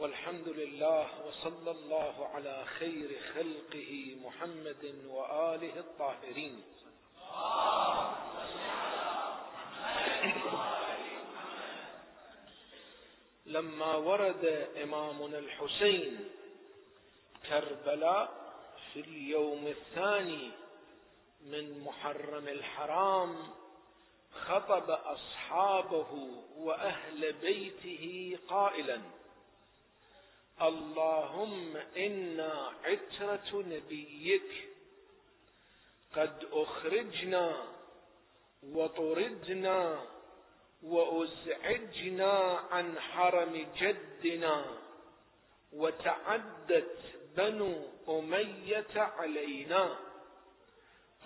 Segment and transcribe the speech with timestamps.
[0.00, 6.62] والحمد لله وصلى الله على خير خلقه محمد وآله الطاهرين.
[13.46, 14.44] لما ورد
[14.82, 16.28] إمامنا الحسين
[17.48, 18.52] كربلاء
[18.92, 20.50] في اليوم الثاني
[21.40, 23.36] من محرم الحرام
[24.32, 29.19] خطب أصحابه وأهل بيته قائلا
[30.62, 34.68] اللهم إنا عترة نبيك.
[36.16, 37.64] قد أخرجنا
[38.62, 40.06] وطردنا
[40.82, 42.32] وأزعجنا
[42.70, 44.64] عن حرم جدنا
[45.72, 46.96] وتعدت
[47.36, 47.74] بنو
[48.08, 49.96] أمية علينا.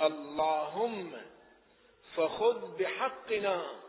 [0.00, 1.12] اللهم
[2.16, 3.80] فخذ بحقنا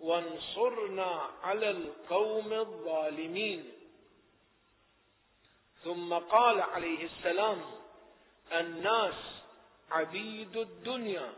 [0.00, 3.72] وانصرنا على القوم الظالمين.
[5.84, 7.60] ثم قال عليه السلام
[8.52, 9.14] الناس
[9.90, 11.32] عبيد الدنيا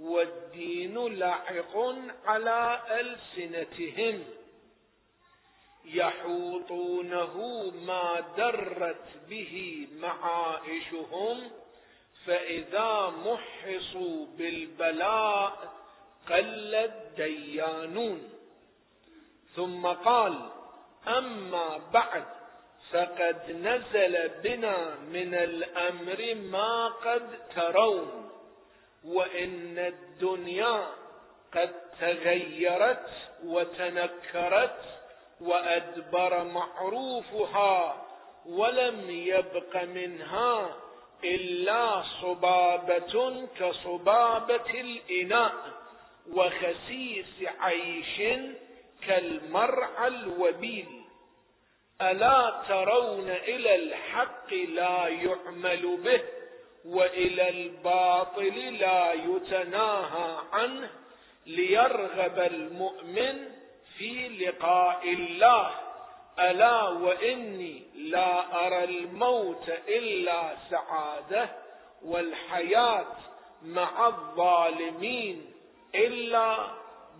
[0.00, 1.76] والدين لاحق
[2.26, 4.24] على ألسنتهم.
[5.84, 7.36] يحوطونه
[7.70, 11.50] ما درت به معائشهم
[12.26, 15.72] فإذا محصوا بالبلاء
[16.28, 18.30] قل الديانون.
[19.56, 20.50] ثم قال
[21.08, 22.43] أما بعد
[22.94, 27.22] فقد نزل بنا من الأمر ما قد
[27.54, 28.30] ترون
[29.04, 30.86] وإن الدنيا
[31.54, 33.08] قد تغيرت
[33.44, 34.80] وتنكرت
[35.40, 38.06] وأدبر معروفها
[38.46, 40.76] ولم يبق منها
[41.24, 45.52] إلا صبابة كصبابة الإناء
[46.32, 48.22] وخسيس عيش
[49.06, 51.03] كالمرعى الوبيل.
[52.02, 56.22] ألا ترون إلى الحق لا يعمل به
[56.84, 60.90] وإلى الباطل لا يتناهى عنه
[61.46, 63.48] ليرغب المؤمن
[63.98, 65.70] في لقاء الله.
[66.38, 71.48] ألا وإني لا أرى الموت إلا سعادة
[72.02, 73.16] والحياة
[73.62, 75.52] مع الظالمين
[75.94, 76.66] إلا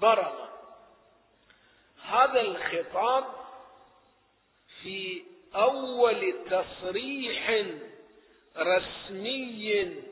[0.01, 0.49] برمة.
[2.09, 3.25] هذا الخطاب
[4.85, 5.23] في
[5.55, 7.65] أول تصريح
[8.57, 10.03] رسمي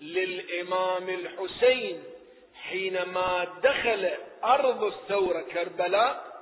[0.00, 2.04] للإمام الحسين
[2.54, 4.10] حينما دخل
[4.44, 6.32] أرض الثورة كربلاء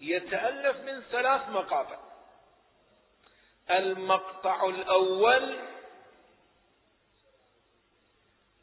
[0.00, 1.98] يتألف من ثلاث مقاطع.
[3.70, 5.58] المقطع الأول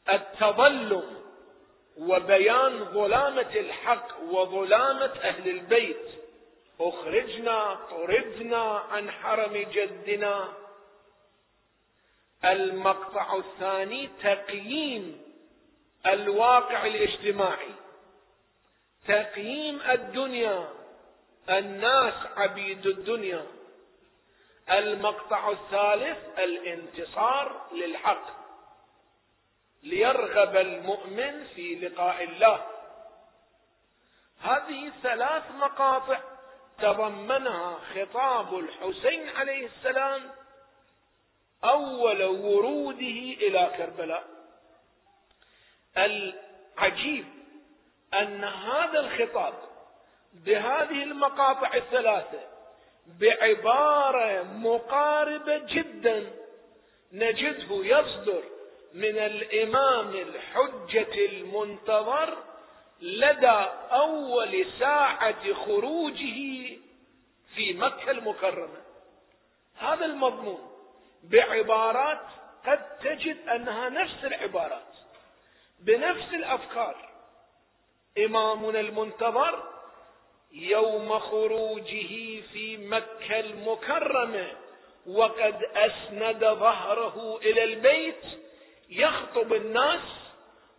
[0.08, 1.22] التظلم
[1.98, 6.21] وبيان ظلامة الحق وظلامة أهل البيت.
[6.80, 10.52] أخرجنا طردنا عن حرم جدنا.
[12.44, 15.22] المقطع الثاني تقييم
[16.06, 17.74] الواقع الاجتماعي.
[19.08, 20.68] تقييم الدنيا
[21.48, 23.46] الناس عبيد الدنيا.
[24.70, 28.42] المقطع الثالث الانتصار للحق.
[29.82, 32.66] ليرغب المؤمن في لقاء الله.
[34.40, 36.31] هذه ثلاث مقاطع.
[36.82, 40.22] تضمنها خطاب الحسين عليه السلام
[41.64, 44.24] أول وروده إلى كربلاء.
[45.98, 47.24] العجيب
[48.14, 49.54] أن هذا الخطاب
[50.32, 52.40] بهذه المقاطع الثلاثة
[53.20, 56.30] بعبارة مقاربة جدا
[57.12, 58.42] نجده يصدر
[58.94, 62.38] من الإمام الحجة المنتظر
[63.02, 66.68] لدى أول ساعة خروجه
[67.54, 68.82] في مكة المكرمة.
[69.78, 70.70] هذا المضمون
[71.24, 72.26] بعبارات
[72.66, 74.94] قد تجد أنها نفس العبارات
[75.80, 76.96] بنفس الأفكار.
[78.18, 79.62] إمامنا المنتظر
[80.52, 84.50] يوم خروجه في مكة المكرمة
[85.06, 88.24] وقد أسند ظهره إلى البيت
[88.90, 90.21] يخطب الناس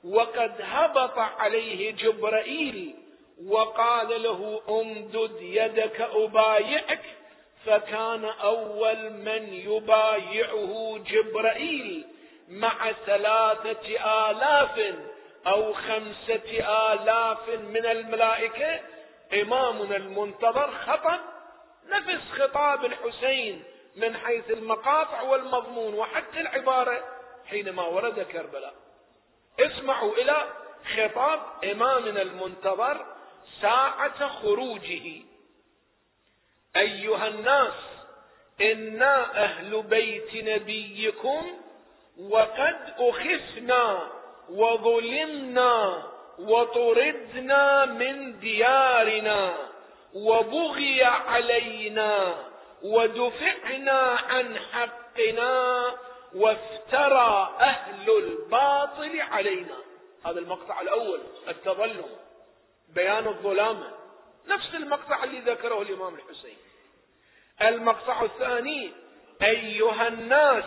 [0.04, 2.96] وقد هبط عليه جبرائيل
[3.48, 7.02] وقال له امدد يدك أبايعك
[7.66, 12.06] فكان أول من يبايعه جبرائيل
[12.50, 13.88] مع ثلاثة
[14.30, 14.96] آلاف
[15.48, 18.80] أو خمسة آلاف من الملائكة.
[19.34, 21.20] إمامنا المنتظر خطب
[21.90, 23.64] نفس خطاب الحسين
[23.96, 27.04] من حيث المقاطع والمضمون وحتى العبارة
[27.50, 28.74] حينما ورد كربلاء.
[29.60, 30.48] اسمعوا إلى
[30.96, 31.40] خطاب
[31.72, 33.06] امامنا المنتظر
[33.62, 35.22] ساعة خروجه.
[36.76, 37.74] أيها الناس
[38.62, 41.60] إنا أهل بيت نبيكم
[42.20, 44.10] وقد أخفنا
[44.50, 46.04] وظلمنا
[46.40, 49.54] وطردنا من ديارنا
[50.14, 52.36] وبغي علينا
[52.84, 54.00] ودفعنا
[54.30, 55.94] عن حقنا
[56.36, 59.76] وافترى أهل الباطل علينا.
[60.26, 62.06] هذا المقطع الأول التظلم
[62.90, 63.92] بيان الظلامة
[64.48, 66.58] نفس المقطع اللي ذكره الإمام الحسين.
[67.62, 68.92] المقطع الثاني
[69.42, 70.66] أيها الناس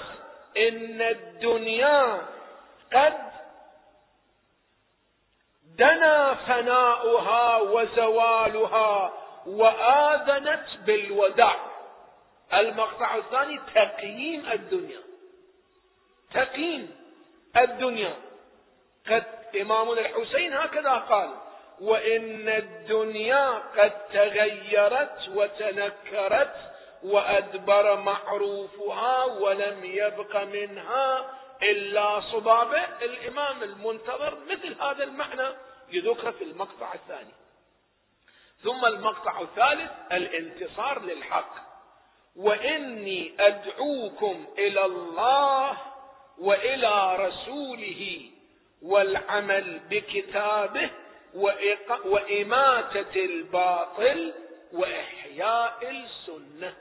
[0.57, 2.27] إن الدنيا
[2.93, 3.31] قد
[5.65, 9.13] دنا فناؤها وزوالها
[9.47, 11.57] وآذنت بالوداع.
[12.55, 15.06] المقطع الثاني تقييم الدنيا.
[16.35, 16.97] تقييم
[17.57, 18.17] الدنيا.
[19.09, 19.25] قد
[19.61, 21.31] إمامنا الحسين هكذا قال
[21.81, 26.55] وإن الدنيا قد تغيرت وتنكرت
[27.03, 31.31] وأدبر معروفها ولم يبق منها
[31.63, 35.49] إلا صبابة الإمام المنتظر مثل هذا المعنى
[35.93, 37.35] يذكر في المقطع الثاني.
[38.63, 41.55] ثم المقطع الثالث الانتصار للحق.
[42.37, 45.77] وإني أدعوكم إلى الله
[46.39, 48.31] وإلى رسوله
[48.83, 50.91] والعمل بكتابه
[52.05, 54.35] وإماتة الباطل
[54.73, 56.75] وإحياء السنة.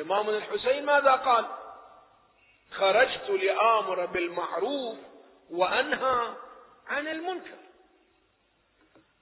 [0.00, 1.46] إمامنا الحسين ماذا قال؟
[2.70, 4.98] خرجت لآمر بالمعروف
[5.50, 6.34] وأنهى
[6.88, 7.58] عن المنكر.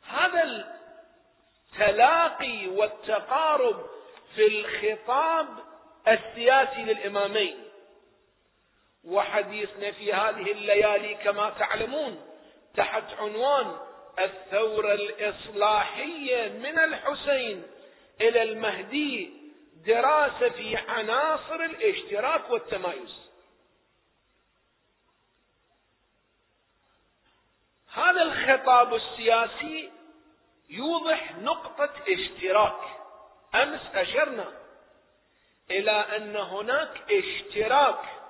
[0.09, 0.43] هذا
[1.73, 3.87] التلاقي والتقارب
[4.35, 5.49] في الخطاب
[6.09, 7.72] السياسي للإمامين.
[9.05, 12.21] وحديثنا في هذه الليالي كما تعلمون
[12.77, 13.77] تحت عنوان
[14.19, 17.63] الثورة الإصلاحية من الحسين
[18.21, 19.31] إلى المهدي
[19.87, 23.23] دراسة في عناصر الاشتراك والتمايز.
[27.93, 29.91] هذا الخطاب السياسي
[30.69, 32.81] يوضح نقطة اشتراك.
[33.55, 34.53] أمس أشرنا
[35.71, 38.22] إلى أن هناك اشتراك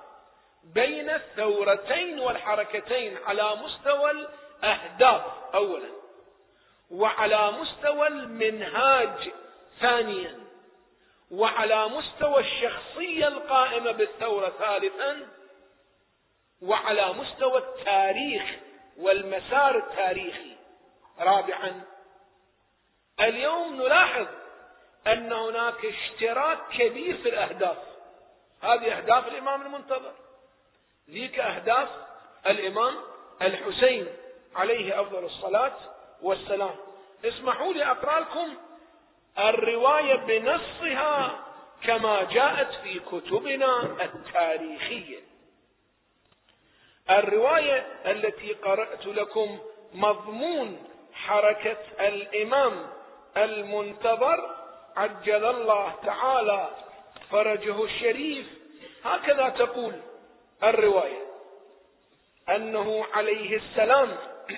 [0.63, 5.23] بين الثورتين والحركتين على مستوى الأهداف
[5.53, 5.89] أولا.
[6.91, 9.31] وعلى مستوى المنهاج
[9.79, 10.39] ثانيا.
[11.31, 15.27] وعلى مستوى الشخصية القائمة بالثورة ثالثا.
[16.61, 18.43] وعلى مستوى التاريخ
[18.97, 20.55] والمسار التاريخي.
[21.19, 21.81] رابعا
[23.19, 24.27] اليوم نلاحظ
[25.07, 27.77] أن هناك اشتراك كبير في الأهداف.
[28.61, 30.13] هذه أهداف الإمام المنتظر.
[31.09, 31.89] ذيك أهداف
[32.47, 32.95] الإمام
[33.41, 34.07] الحسين
[34.55, 35.73] عليه أفضل الصلاة
[36.21, 36.75] والسلام.
[37.25, 38.53] اسمحوا لي أقرأ لكم
[39.39, 41.39] الرواية بنصها
[41.83, 45.19] كما جاءت في كتبنا التاريخية.
[47.09, 49.59] الرواية التي قرأت لكم
[49.93, 50.83] مضمون
[51.13, 52.89] حركة الإمام
[53.37, 54.55] المنتظر
[54.97, 56.69] عجل الله تعالى
[57.31, 58.47] فرجه الشريف.
[59.03, 59.93] هكذا تقول
[60.63, 61.23] الرواية
[62.49, 64.17] أنه عليه السلام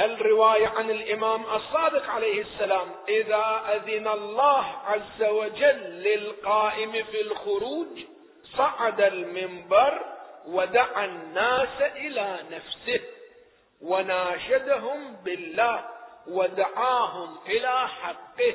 [0.00, 8.04] الرواية عن الإمام الصادق عليه السلام إذا أذن الله عز وجل للقائم في الخروج
[8.56, 10.04] صعد المنبر
[10.46, 13.00] ودعا الناس إلى نفسه
[13.82, 15.84] وناشدهم بالله
[16.26, 18.54] ودعاهم إلى حقه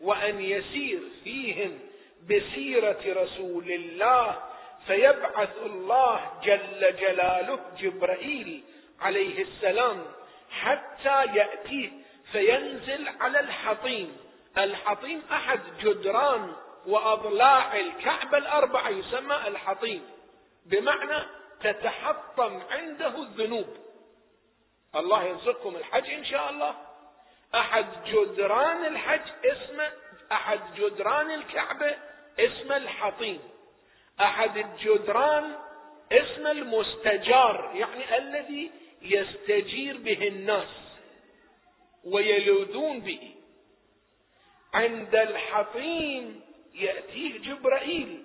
[0.00, 1.89] وأن يسير فيهم
[2.28, 4.42] بسيرة رسول الله
[4.86, 8.64] فيبعث الله جل جلاله جبرائيل
[9.00, 10.02] عليه السلام
[10.50, 11.90] حتى يأتيه
[12.32, 14.16] فينزل على الحطيم.
[14.58, 16.52] الحطيم أحد جدران
[16.86, 20.02] وأضلاع الكعبة الأربعة يسمى الحطيم.
[20.66, 21.26] بمعنى
[21.60, 23.66] تتحطم عنده الذنوب.
[24.96, 26.74] الله يرزقكم الحج إن شاء الله.
[27.54, 29.92] أحد جدران الحج اسمه
[30.32, 31.96] أحد جدران الكعبة
[32.38, 33.40] اسمه الحطيم.
[34.20, 35.56] أحد الجدران
[36.12, 38.70] اسمه المستجار يعني الذي
[39.02, 40.68] يستجير به الناس
[42.04, 43.34] ويلوذون به.
[44.74, 46.40] عند الحطيم
[46.74, 48.22] يأتيه جبرائيل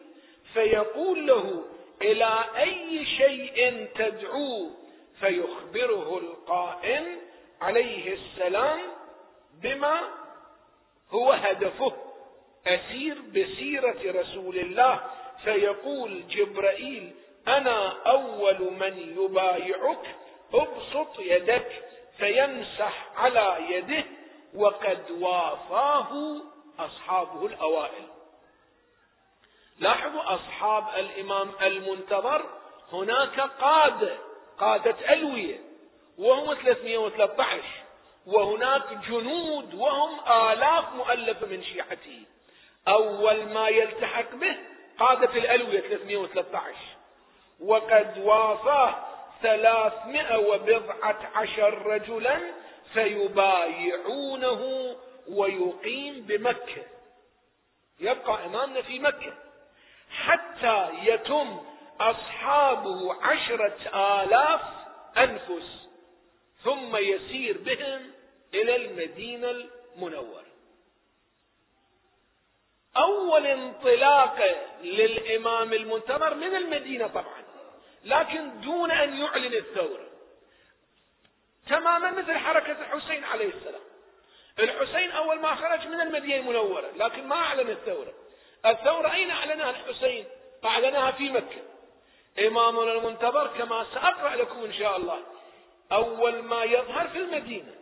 [0.53, 1.65] فيقول له
[2.01, 4.71] إلى أي شيء تدعوه
[5.19, 7.19] فيخبره القائم
[7.61, 8.79] عليه السلام
[9.61, 10.01] بما
[11.11, 12.04] هو هدفه.
[12.67, 14.99] اسير بسيرة رسول الله
[15.43, 17.11] فيقول جبرائيل
[17.47, 20.15] أنا أول من يبايعك
[20.53, 21.83] ابسط يدك
[22.17, 24.03] فيمسح على يده
[24.55, 26.41] وقد وافاه
[26.79, 28.07] أصحابه الأوائل.
[29.79, 32.45] لاحظوا أصحاب الإمام المنتظر
[32.91, 34.17] هناك قادة
[34.57, 35.59] قادة ألوية
[36.17, 37.63] وهم 313
[38.25, 42.25] وهناك جنود وهم آلاف مؤلفة من شيعته.
[42.87, 44.55] أول ما يلتحق به
[44.99, 46.75] قادة الألوية 313
[47.59, 48.17] وقد
[50.35, 52.39] وبضعة عشر رجلا
[52.93, 54.95] فيبايعونه
[55.29, 56.83] ويقيم بمكة.
[57.99, 59.33] يبقى إمامنا في مكة.
[60.09, 61.59] حتى يتم
[61.99, 63.77] أصحابه عشرة
[64.23, 64.61] آلاف
[65.17, 65.87] أنفس.
[66.63, 68.11] ثم يسير بهم
[68.53, 70.44] إلى المدينة المنورة.
[72.97, 77.43] أول انطلاقة للإمام المنتظر من المدينة طبعا
[78.03, 80.07] لكن دون أن يعلن الثورة.
[81.69, 83.81] تماما مثل حركة الحسين عليه السلام.
[84.59, 88.13] الحسين أول ما خرج من المدينة المنورة لكن ما أعلن الثورة.
[88.65, 90.25] الثورة أين أعلنها الحسين؟
[90.65, 91.61] أعلنها في مكة.
[92.47, 95.19] إمامنا المنتظر كما سأقرأ لكم إن شاء الله
[95.91, 97.75] أول ما يظهر في المدينة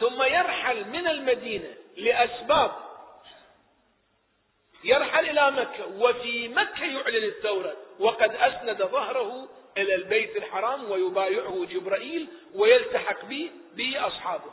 [0.00, 2.83] ثم يرحل من المدينة لأسباب
[4.84, 7.76] يرحل إلى مكة وفي مكة يعلن الثورة.
[7.98, 14.52] وقد أسند ظهره إلى البيت الحرام ويبايعه جبرائيل ويلتحق به بأصحابه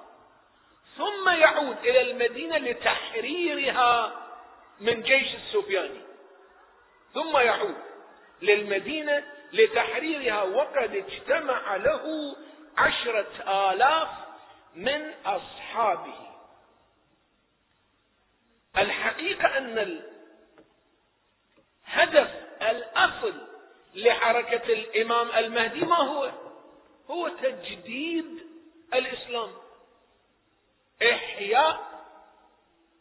[0.98, 4.14] ثم يعود إلى المدينة لتحريرها
[4.80, 6.02] من جيش السفياني.
[7.14, 7.76] ثم يعود
[8.42, 9.24] للمدينة
[9.54, 10.44] لتحريرها.
[10.44, 12.36] وقد اجتمع له
[12.78, 13.32] عشرة
[13.72, 14.10] آلاف
[14.76, 16.32] من أصحابه.
[18.78, 20.02] الحقيقة أن
[21.94, 22.30] الهدف
[22.62, 23.34] الأصل
[23.96, 26.32] لحركة الإمام المهدي ما هو؟
[27.10, 28.26] هو تجديد
[28.94, 29.52] الإسلام.
[31.02, 31.92] إحياء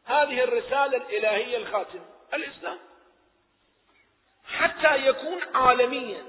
[0.04, 2.04] هذه الرسالة الإلهية الخاتمة
[2.34, 2.78] الإسلام.
[4.44, 6.22] حتى يكون عالميا.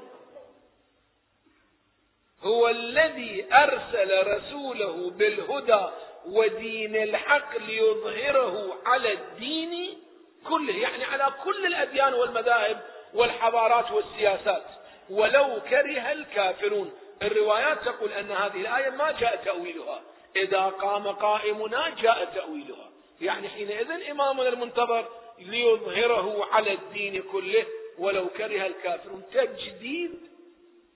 [2.42, 5.86] هو الذي أرسل رسوله بالهدى
[6.26, 10.04] ودين الحق ليظهره على الدين
[10.50, 12.82] كله يعني على كل الأديان والمذاهب
[13.14, 14.64] والحضارات والسياسات.
[15.10, 16.94] ولو كره الكافرون.
[17.22, 20.02] الروايات تقول أن هذه الآية ما جاء تأويلها.
[20.36, 22.90] إذا قام قائمنا جاء تأويلها.
[23.22, 27.66] يعني حينئذ إمامنا المنتظر ليظهره على الدين كله.
[27.98, 29.24] ولو كره الكافرون.
[29.34, 30.20] تجديد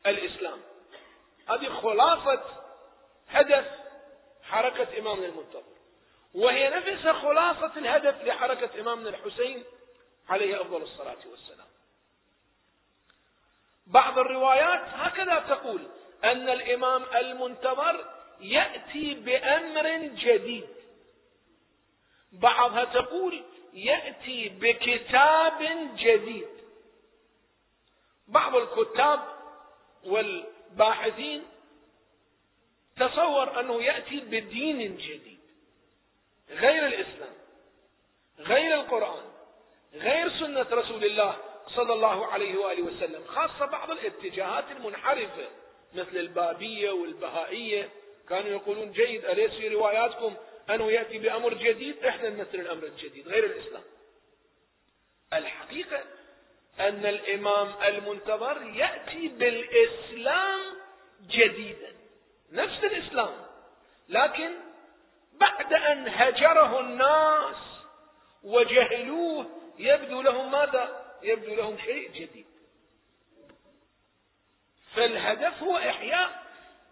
[0.05, 0.59] الإسلام.
[1.49, 2.43] هذه خلاصة
[3.29, 3.65] هدف
[4.43, 5.74] حركة إمامنا المنتظر.
[6.35, 9.63] وهي نفسها خلاصة الهدف لحركة إمامنا الحسين
[10.29, 11.67] عليه أفضل الصلاة والسلام.
[13.87, 15.87] بعض الروايات هكذا تقول
[16.23, 18.05] أن الإمام المنتظر
[18.39, 20.67] يأتي بأمر جديد.
[22.31, 26.47] بعضها تقول يأتي بكتاب جديد.
[28.27, 29.19] بعض الكتاب
[30.05, 31.43] والباحثين
[32.97, 35.34] تصور أنه يأتي بدين جديد.
[36.49, 37.33] غير الإسلام
[38.39, 39.23] غير القرآن
[39.93, 41.37] غير سنة رسول الله
[41.75, 45.47] صلى الله عليه وآله وسلم خاصة بعض الاتجاهات المنحرفة
[45.93, 47.89] مثل البابية والبهائية.
[48.29, 50.35] كانوا يقولون جيد أليس في رواياتكم
[50.69, 53.83] أنه يأتي بأمر جديد؟ إحنا نمثل الأمر الجديد غير الإسلام.
[55.33, 56.03] الحقيقة
[56.79, 60.59] أن الإمام المنتظر يأتي بالإسلام
[61.27, 61.93] جديدا
[62.51, 63.45] نفس الإسلام
[64.09, 64.51] لكن
[65.39, 67.55] بعد أن هجره الناس
[68.43, 69.45] وجهلوه
[69.77, 72.45] يبدو لهم ماذا؟ يبدو لهم شيء جديد.
[74.95, 76.43] فالهدف هو إحياء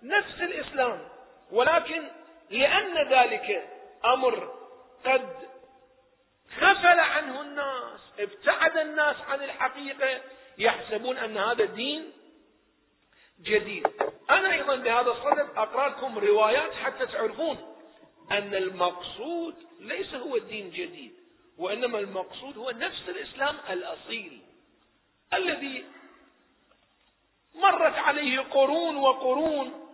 [0.03, 1.07] نفس الإسلام.
[1.51, 2.09] ولكن
[2.49, 3.69] لأن ذلك
[4.05, 4.53] أمر
[5.05, 5.29] قد
[6.59, 10.21] غفل عنه الناس ابتعد الناس عن الحقيقة
[10.57, 12.11] يحسبون أن هذا دين
[13.41, 13.87] جديد.
[14.29, 17.72] أنا أيضا بهذا الصدد أقرأ لكم روايات حتى تعرفون
[18.31, 21.13] أن المقصود ليس هو الدين الجديد
[21.57, 24.41] وإنما المقصود هو نفس الإسلام الأصيل
[25.33, 25.85] الذي
[27.55, 29.89] مرت عليه قرون وقرون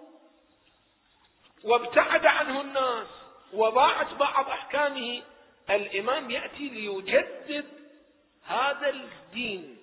[1.64, 3.08] وابتعد عنه الناس
[3.54, 5.22] وضاعت بعض أحكامه
[5.70, 7.66] الإمام يأتي ليجدد
[8.44, 9.78] هذا الدين.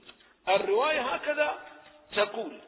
[0.48, 1.66] الرواية هكذا
[2.16, 2.60] تقول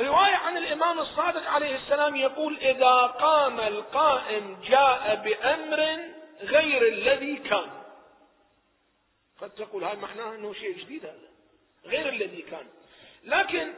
[0.00, 5.98] رواية عن الإمام الصادق عليه السلام يقول إذا قام القائم جاء بأمر
[6.40, 7.70] غير الذي كان.
[9.40, 11.28] قد تقول هذا معناه أنه شيء جديد هذا
[11.86, 12.66] غير الذي كان.
[13.24, 13.74] لكن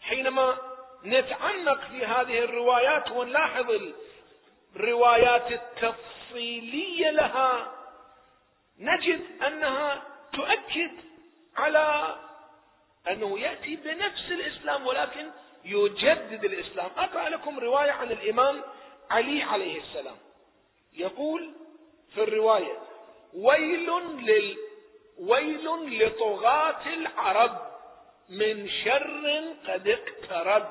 [0.00, 0.58] حينما
[1.04, 3.80] نتعمق في هذه الروايات ونلاحظ
[4.76, 7.72] الروايات التفصيلية لها
[8.78, 10.90] نجد أنها تؤكد
[11.56, 12.16] على
[13.08, 15.30] أنه يأتي بنفس الإسلام ولكن
[15.64, 16.90] يجدد الإسلام.
[16.96, 18.62] أقرأ لكم رواية عن الإمام
[19.10, 20.16] علي عليه السلام.
[20.92, 21.52] يقول
[22.14, 22.78] في الرواية
[23.34, 24.56] ويل لل
[25.18, 25.68] ويل
[26.02, 27.58] لطغاة العرب
[28.28, 30.66] من شر قد اقترب.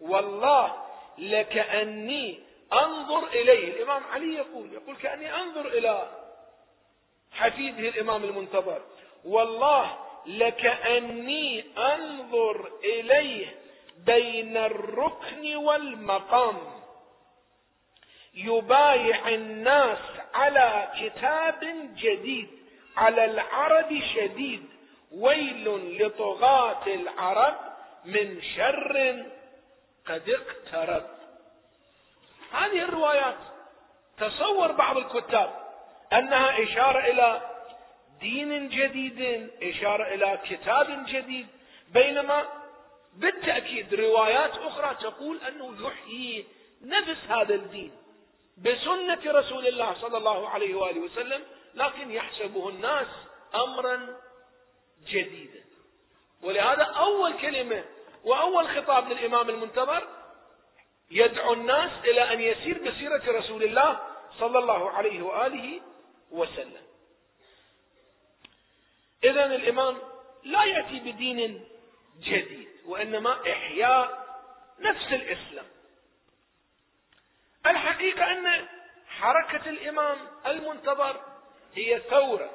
[0.00, 0.82] والله
[1.18, 2.40] لكأني
[2.72, 3.76] أنظر إليه.
[3.76, 6.10] الإمام علي يقول يقول كأني أنظر إلى
[7.32, 8.82] حفيده الإمام المنتظر.
[9.24, 13.46] والله لكأني أنظر إليه
[14.06, 16.58] بين الركن والمقام.
[18.34, 19.98] يبايع الناس
[20.34, 21.60] على كتاب
[21.96, 22.48] جديد
[22.96, 24.68] على العرب شديد.
[25.12, 27.56] ويل لطغاة العرب
[28.04, 29.24] من شر
[30.06, 31.06] قد اقترب.
[32.52, 33.38] هذه الروايات
[34.18, 35.50] تصور بعض الكتاب
[36.12, 37.40] أنها إشارة إلى
[38.22, 41.46] دين جديد اشارة إلى كتاب جديد
[41.92, 42.48] بينما
[43.16, 46.46] بالتاكيد روايات أخرى تقول انه يحيي
[46.82, 47.92] نفس هذا الدين
[48.58, 51.42] بسنه رسول الله صلى الله عليه واله وسلم
[51.74, 53.06] لكن يحسبه الناس
[53.54, 54.16] امرا
[55.08, 55.62] جديدا
[56.42, 57.84] ولهذا اول كلمه
[58.24, 60.08] واول خطاب للامام المنتظر
[61.10, 64.00] يدعو الناس إلى ان يسير بسيره رسول الله
[64.38, 65.80] صلى الله عليه واله
[66.30, 66.81] وسلم.
[69.24, 69.98] اذا الإمام
[70.44, 71.68] لا يأتي بدين
[72.20, 74.22] جديد وإنما إحياء
[74.78, 75.66] نفس الإسلام.
[77.66, 78.68] الحقيقة أن
[79.08, 81.20] حركة الإمام المنتظر
[81.74, 82.50] هي ثورة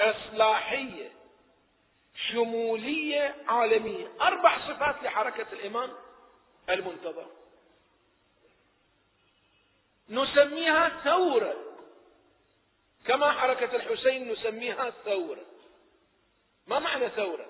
[0.00, 1.12] إصلاحية
[2.32, 5.92] شمولية عالمية، أربع صفات لحركة الإمام
[6.70, 7.26] المنتظر.
[10.08, 11.56] نسميها ثورة
[13.06, 15.44] كما حركة الحسين نسميها ثورة.
[16.66, 17.46] ما معنى ثورة؟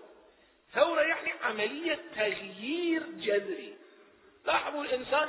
[0.75, 3.77] ثورة يعني عملية تغيير جذري.
[4.45, 5.29] لاحظوا الإنسان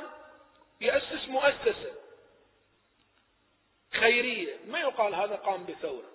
[0.80, 1.94] يأسس مؤسسة
[3.92, 4.56] خيرية.
[4.66, 6.10] ما يقال هذا قام بثورة.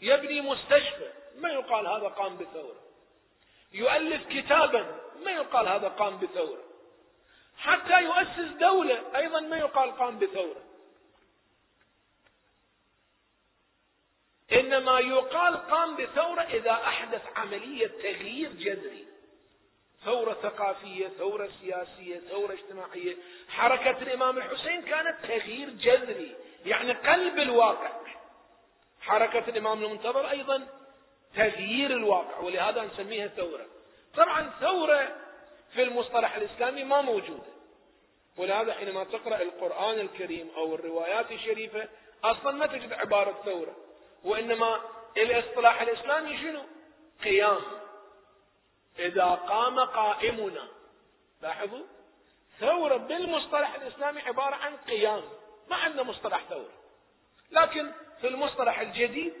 [0.00, 1.12] يبني مستشفى.
[1.36, 2.80] ما يقال هذا قام بثورة.
[3.72, 5.00] يؤلف كتابا.
[5.24, 6.64] ما يقال هذا قام بثورة.
[7.58, 9.16] حتى يؤسس دولة.
[9.16, 10.63] أيضا ما يقال قام بثورة.
[14.54, 19.06] إنما يقال قام بثورة إذا أحدث عملية تغيير جذري.
[20.04, 23.16] ثورة ثقافية ثورة سياسية ثورة اجتماعية.
[23.48, 26.36] حركة الإمام الحسين كانت تغيير جذري
[26.66, 27.90] يعني قلب الواقع.
[29.00, 30.66] حركة الإمام المنتظر أيضا
[31.36, 33.66] تغيير الواقع ولهذا نسميها ثورة.
[34.16, 35.16] طبعا ثورة
[35.74, 37.54] في المصطلح الإسلامي ما موجودة.
[38.36, 41.88] ولهذا حينما تقرأ القرآن الكريم أو الروايات الشريفة
[42.24, 43.76] أصلا ما تجد عبارة ثورة.
[44.24, 44.80] وإنما
[45.16, 46.62] الاصطلاح الإسلامي شنو؟
[47.24, 47.60] قيام.
[48.98, 50.68] إذا قام قائمنا
[51.42, 51.84] لاحظوا؟
[52.60, 55.22] ثورة بالمصطلح الإسلامي عبارة عن قيام
[55.68, 56.72] ما عندنا مصطلح ثورة.
[57.50, 59.34] لكن في المصطلح الجديد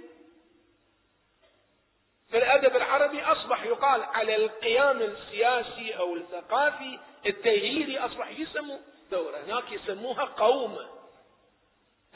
[2.30, 8.78] في الأدب العربي أصبح يقال على القيام السياسي أو الثقافي التغييري أصبح يسموا
[9.10, 9.36] ثورة.
[9.36, 10.90] هناك يسموها قومة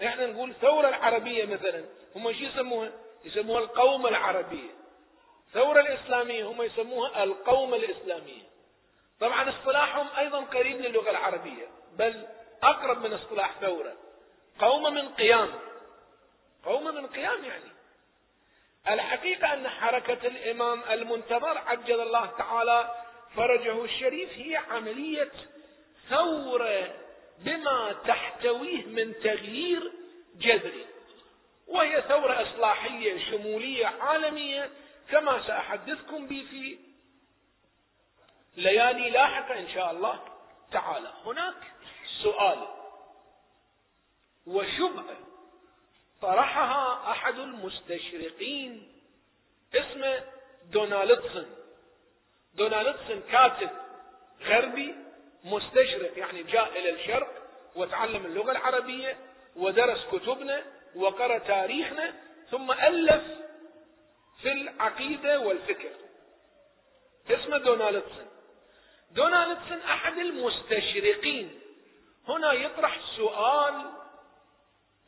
[0.04, 1.84] إحنا نقول ثورة العربية مثلا.
[2.16, 2.92] هم إيش يسموها؟
[3.24, 4.70] يسموها القومة العربية.
[5.46, 8.42] الثورة الإسلامية هم يسموها القومة الإسلامية.
[9.20, 12.26] طبعا اصطلاحهم أيضا قريب للغة العربية بل
[12.62, 13.96] أقرب من اصطلاح ثورة.
[14.60, 15.54] قومة من قيام.
[16.64, 17.70] قومة من قيام يعني.
[18.88, 22.94] الحقيقة أن حركة الإمام المنتظر عجل الله تعالى
[23.36, 25.32] فرجه الشريف هي عملية
[26.08, 26.94] ثورة
[27.38, 29.92] بما تحتويه من تغيير
[30.38, 30.86] جذري.
[31.68, 34.70] وهي ثورة إصلاحية شمولية عالمية
[35.10, 36.78] كما سأحدثكم به في
[38.56, 40.20] ليالي لاحقة إن شاء الله
[40.72, 41.12] تعالى.
[41.24, 41.54] هناك
[42.22, 42.58] سؤال.
[44.46, 45.16] وشبهة
[46.22, 48.92] طرحها أحد المستشرقين
[49.74, 50.24] اسمه
[50.70, 51.46] دونالدسون
[52.54, 53.70] دونالدسون كاتب
[54.42, 54.94] غربي
[55.44, 57.42] مستشرق يعني جاء إلى الشرق
[57.74, 59.16] وتعلم اللغة العربية
[59.56, 60.62] ودرس كتبنا
[60.94, 62.14] وقرأ تاريخنا
[62.50, 63.22] ثم ألف
[64.42, 65.90] في العقيدة والفكر.
[67.30, 68.26] اسمه دونالدسون
[69.10, 71.60] دونالدسون أحد المستشرقين.
[72.28, 73.74] هنا يطرح سؤال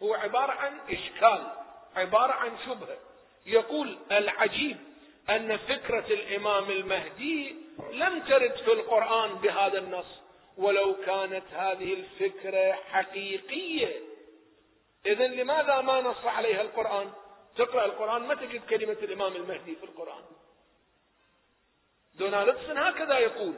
[0.02, 1.52] هو عبارة عن إشكال
[1.96, 2.98] عبارة عن شبهة.
[3.46, 4.76] يقول العجيب
[5.30, 7.56] أن فكرة الإمام المهدي
[7.92, 10.20] لم ترد في القرآن بهذا النص.
[10.56, 14.09] ولو كانت هذه الفكرة حقيقية.
[15.06, 17.12] إذا لماذا ما نص عليها القرآن؟
[17.56, 20.22] تقرأ القرآن ما تجد كلمة الإمام المهدي في القرآن.
[22.14, 23.54] دونالدسون هكذا يقول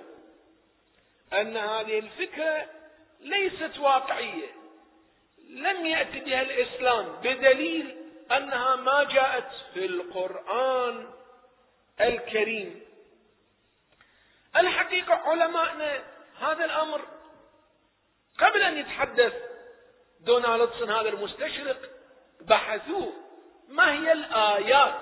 [1.32, 2.66] أن هذه الفكرة
[3.20, 4.48] ليست واقعية.
[5.48, 7.96] لم يأتي بها الإسلام بدليل
[8.32, 11.10] أنها ما جاءت في القرآن
[12.00, 12.82] الكريم.
[14.56, 16.04] الحقيقة علماءنا
[16.40, 17.00] هذا الأمر
[18.38, 19.51] قبل أن يتحدث
[20.24, 21.78] دونالدسون هذا المستشرق
[22.40, 23.12] بحثوه.
[23.68, 25.00] ما هي الآيات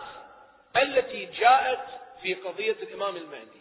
[0.77, 1.85] التي جاءت
[2.23, 3.61] في قضية الإمام المهدي؟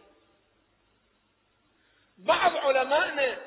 [2.17, 3.37] بعض علمائنا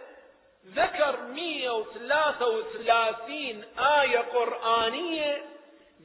[0.67, 5.45] ذكر 133 آية قرآنية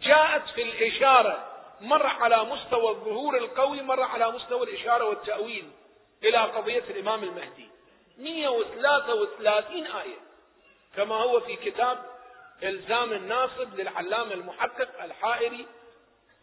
[0.01, 5.71] جاءت في الإشارة مرة على مستوى الظهور القوي مرة على مستوى الإشارة والتأويل
[6.23, 7.69] إلى قضية الإمام المهدي.
[8.17, 10.26] 133 آية.
[10.97, 11.97] كما هو في كتاب
[12.63, 15.67] إلزام الناصب للعلامة المحقق الحائري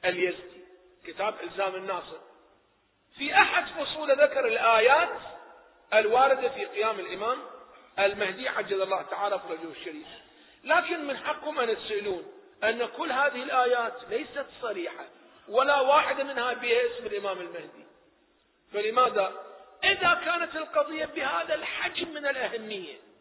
[0.05, 0.65] اليزدي.
[1.07, 2.19] كتاب إلزام الناصب.
[3.17, 5.19] في أحد فصول ذكر الآيات
[5.95, 7.39] الواردة في قيام الإمام
[7.99, 10.07] المهدي عجل الله تعالى فرجه الشريف.
[10.65, 12.25] لكن من حقكم أن تسألون
[12.65, 15.05] أن كل هذه الآيات ليست صريحة
[15.49, 17.87] ولا واحدة منها بها اسم الإمام المهدي.
[18.73, 19.33] فلماذا؟
[19.85, 23.14] إذا كانت القضية بهذا الحجم من الأهمية.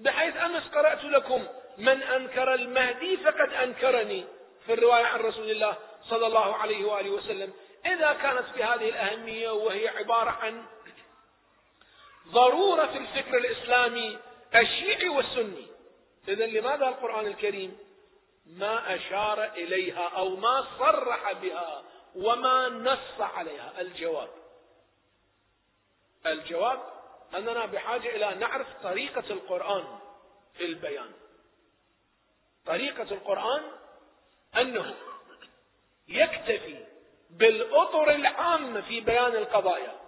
[0.00, 1.46] بحيث أمس قرأت لكم
[1.78, 4.24] من أنكر المهدي فقد أنكرني
[4.66, 5.76] في الرواية عن رسول الله
[6.08, 7.52] صلى الله عليه وآله وسلم.
[7.86, 10.64] إذا كانت بهذه الأهمية وهي عبارة عن
[12.28, 14.18] ضرورة في الفكر الإسلامي
[14.54, 15.66] الشيعي والسني.
[16.28, 17.78] إذا لماذا القرآن الكريم
[18.46, 21.82] ما أشار إليها أو ما صرح بها
[22.16, 24.28] وما نص عليها؟ الجواب.
[26.26, 26.89] الجواب
[27.36, 29.84] أننا بحاجة إلى نعرف طريقة القرآن
[30.54, 31.12] في البيان.
[32.66, 33.62] طريقة القرآن
[34.56, 34.94] أنه
[36.08, 36.84] يكتفي
[37.30, 40.00] بالأطر العامة في بيان القضايا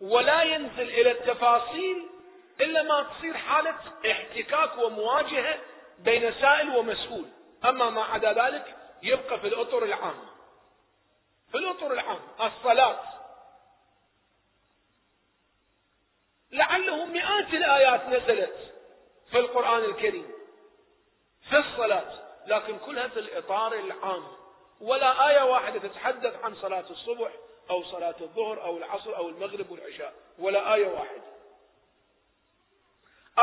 [0.00, 2.06] ولا ينزل إلى التفاصيل
[2.60, 3.76] إلا ما تصير حالة
[4.10, 5.58] احتكاك ومواجهة
[5.98, 7.24] بين سائل ومسؤول.
[7.64, 10.28] أما ما عدا ذلك يبقى في الأطر العامة.
[11.50, 13.00] في الأطر العامة الصلاة.
[16.52, 18.72] لعله مئات الآيات نزلت
[19.30, 20.32] في القرآن الكريم
[21.50, 24.24] في الصلاة لكن كلها في الإطار العام.
[24.80, 27.30] ولا آية واحدة تتحدث عن صلاة الصبح
[27.70, 31.22] أو صلاة الظهر أو العصر أو المغرب والعشاء ولا آية واحدة.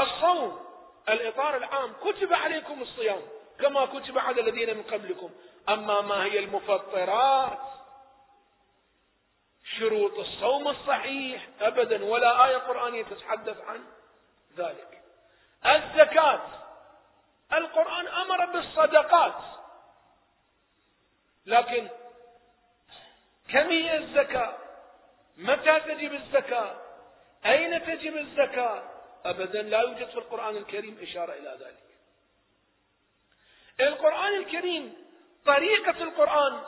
[0.02, 0.60] الصوم
[1.10, 3.22] الإطار العام كتب عليكم الصيام
[3.60, 5.30] كما كتب على الذين من قبلكم.
[5.70, 7.60] أما ما هي المفطرات
[9.80, 11.48] شروط الصوم الصحيح.
[11.62, 13.84] أبدا ولا آية قرآنية تتحدث عن
[14.58, 15.02] ذلك.
[15.66, 16.42] الزكاة.
[17.54, 19.44] القرآن أمر بالصدقات.
[21.46, 21.88] لكن
[23.50, 24.58] كم هي الزكاة؟
[25.38, 26.76] متى تجب الزكاة؟
[27.46, 28.84] أين تجب الزكاة؟
[29.26, 31.92] أبدا لا يوجد في القرآن الكريم إشارة إلى ذلك.
[33.80, 34.96] القرآن الكريم
[35.46, 36.62] طريقة القرآن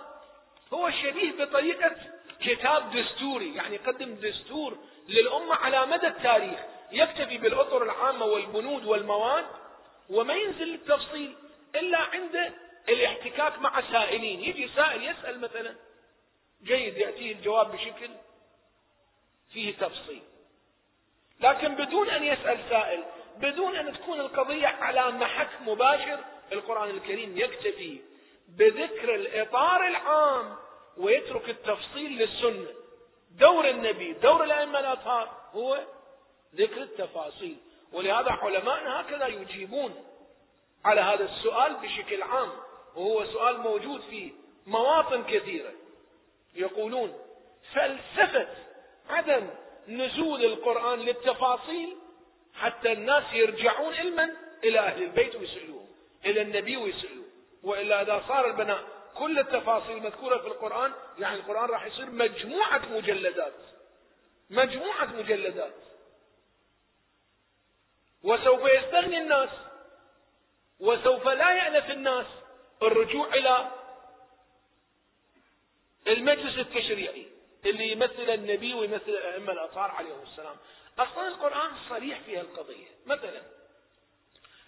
[0.74, 1.96] هو شبيه بطريقة
[2.44, 4.78] كتاب دستوري يعني يقدم دستور
[5.08, 6.60] للأمة على مدى التاريخ
[6.92, 9.46] يكتفي بالأطر العامة والبنود والمواد
[10.10, 11.36] وما ينزل للتفصيل
[11.76, 12.54] إلا عند
[12.90, 14.40] الاحتكاك مع سائلين.
[14.44, 15.76] يجي سائل يسأل مثلا
[16.64, 18.10] جيد يأتيه الجواب بشكل
[19.54, 20.22] فيه تفصيل.
[21.40, 23.04] لكن بدون أن يسأل سائل
[23.38, 26.20] بدون أن تكون القضية على محك مباشر
[26.52, 28.02] القرآن الكريم يكتفي
[28.48, 30.56] بذكر الإطار العام
[30.98, 32.68] ويترك التفصيل للسنة.
[33.32, 35.80] دور النبي دور الأئمة الأطهار هو
[36.56, 37.58] ذكر التفاصيل.
[37.94, 40.06] ولهذا علماءنا هكذا يجيبون
[40.86, 42.50] على هذا السؤال بشكل عام.
[42.96, 44.32] وهو سؤال موجود في
[44.68, 45.72] مواطن كثيرة.
[46.56, 47.14] يقولون
[47.74, 48.48] فلسفة
[49.10, 49.50] عدم
[49.88, 51.98] نزول القرآن للتفاصيل
[52.54, 54.30] حتى الناس يرجعون علما
[54.64, 55.88] إلى أهل البيت ويسألوهم
[56.26, 57.24] إلى النبي ويسألوه.
[57.64, 58.84] وإلا إذا صار البناء
[59.18, 63.54] كل التفاصيل مذكورة في القرآن يعني القرآن راح يصير مجموعة مجلدات.
[64.50, 65.74] مجموعة مجلدات.
[68.24, 69.50] وسوف يستغني الناس
[70.80, 72.26] وسوف لا يألف الناس
[72.82, 73.72] الرجوع إلى
[76.08, 77.28] المجلس التشريعي
[77.66, 80.56] اللي يمثل النبي ويمثل الأئمة الأطهار عليهم السلام.
[81.00, 83.42] أصلا القرآن صريح في القضية مثلا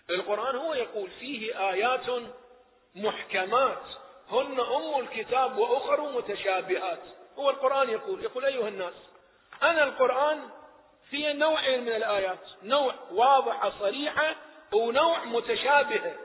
[0.10, 2.24] القرآن هو يقول فيه آيات
[2.96, 3.84] محكمات.
[4.32, 7.00] هن أم الكتاب وأخر متشابهات.
[7.38, 8.94] هو القرآن يقول يقول أيها الناس
[9.64, 10.50] أنا القرآن
[11.10, 14.36] فيه نوعين من الآيات نوع واضحة صريحة
[14.74, 16.16] ونوع متشابهة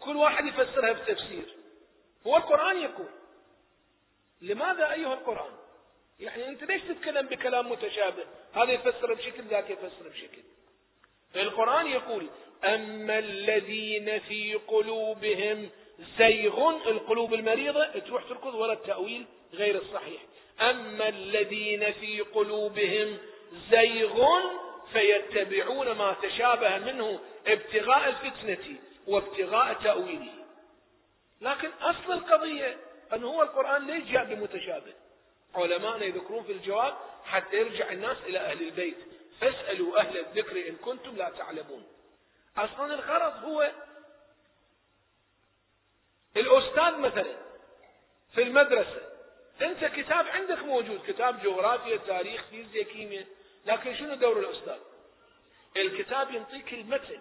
[0.00, 1.56] كل واحد يفسرها بتفسير.
[2.26, 3.08] هو القرآن يقول.
[4.42, 5.52] لماذا أيها القرآن؟
[6.20, 10.42] يعني أنت ليش تتكلم بكلام متشابه؟ هذا يفسر بشكل ذاك يفسر بشكل.
[11.36, 12.26] القرآن يقول
[12.64, 15.70] أما الذين في قلوبهم
[16.18, 20.22] زيغ القلوب المريضة تروح تركض ولا التأويل غير الصحيح.
[20.60, 23.18] أما الذين في قلوبهم
[23.70, 24.40] زيغ
[24.92, 30.32] فيتبعون ما تشابه منه ابتغاء الفتنة وابتغاء تأويله.
[31.40, 32.76] لكن أصل القضية
[33.12, 34.92] أن هو القرآن ليش جاء بمتشابه؟
[35.54, 38.98] علماءنا يذكرون في الجواب حتى يرجع الناس إلى أهل البيت.
[39.40, 41.84] فاسألوا أهل الذكر إن كنتم لا تعلمون.
[42.56, 43.70] أصلا الغرض هو
[46.36, 47.36] الأستاذ مثلا
[48.34, 49.10] في المدرسة
[49.62, 53.26] أنت كتاب عندك موجود كتاب جغرافيا تاريخ فيزياء كيمياء
[53.66, 54.78] لكن شنو دور الأستاذ؟
[55.76, 57.20] الكتاب ينطيك المتن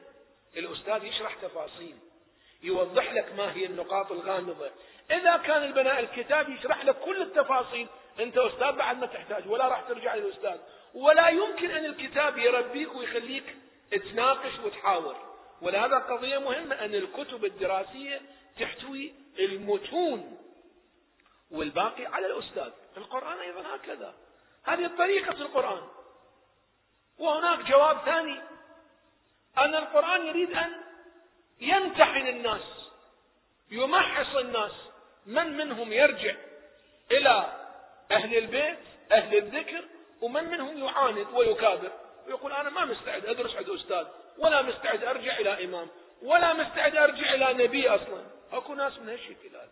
[0.58, 1.96] الأستاذ يشرح تفاصيل
[2.64, 4.72] يوضح لك ما هي النقاط الغامضة.
[5.12, 7.88] إذا كان البناء الكتاب يشرح لك كل التفاصيل
[8.20, 10.58] أنت أستاذ بعد ما تحتاج ولا راح ترجع للأستاذ.
[10.94, 13.56] ولا يمكن أن الكتاب يربيك ويخليك
[13.92, 15.16] تناقش وتحاور.
[15.62, 18.22] ولهذا قضية مهمة أن الكتب الدراسية
[18.60, 20.38] تحتوي المتون
[21.52, 22.72] والباقي على الأستاذ.
[22.98, 24.14] القرآن أيضا هكذا.
[24.64, 25.88] هذه طريقة القرآن.
[27.20, 28.42] وهناك جواب ثاني.
[29.58, 30.72] أن القرآن يريد أن
[31.62, 32.90] يمتحن الناس
[33.72, 34.72] يمحص الناس.
[35.26, 36.36] من منهم يرجع
[37.12, 37.66] إلى
[38.12, 38.80] أهل البيت
[39.12, 39.84] أهل الذكر
[40.22, 41.92] ومن منهم يعاند ويكابر.
[42.28, 44.08] ويقول أنا ما مستعد أدرس عند أستاذ
[44.38, 45.88] ولا مستعد أرجع إلى إمام
[46.22, 48.39] ولا مستعد أرجع إلى نبي أصلا.
[48.52, 49.70] أكو ناس من هالشكل هذا.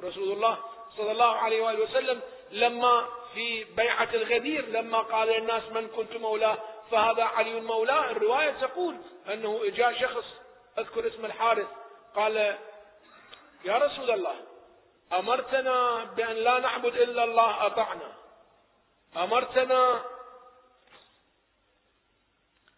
[0.00, 0.58] رسول الله
[0.96, 6.58] صلى الله عليه وآله وسلم لما في بيعة الغدير لما قال للناس من كنت مولاه
[6.90, 8.96] فهذا علي مولاه الرواية تقول
[9.32, 10.24] أنه جاء شخص
[10.78, 11.66] أذكر اسم الحارث
[12.14, 12.36] قال
[13.64, 14.36] يا رسول الله
[15.12, 18.12] أمرتنا بأن لا نعبد إلا الله أطعنا.
[19.16, 20.04] أمرتنا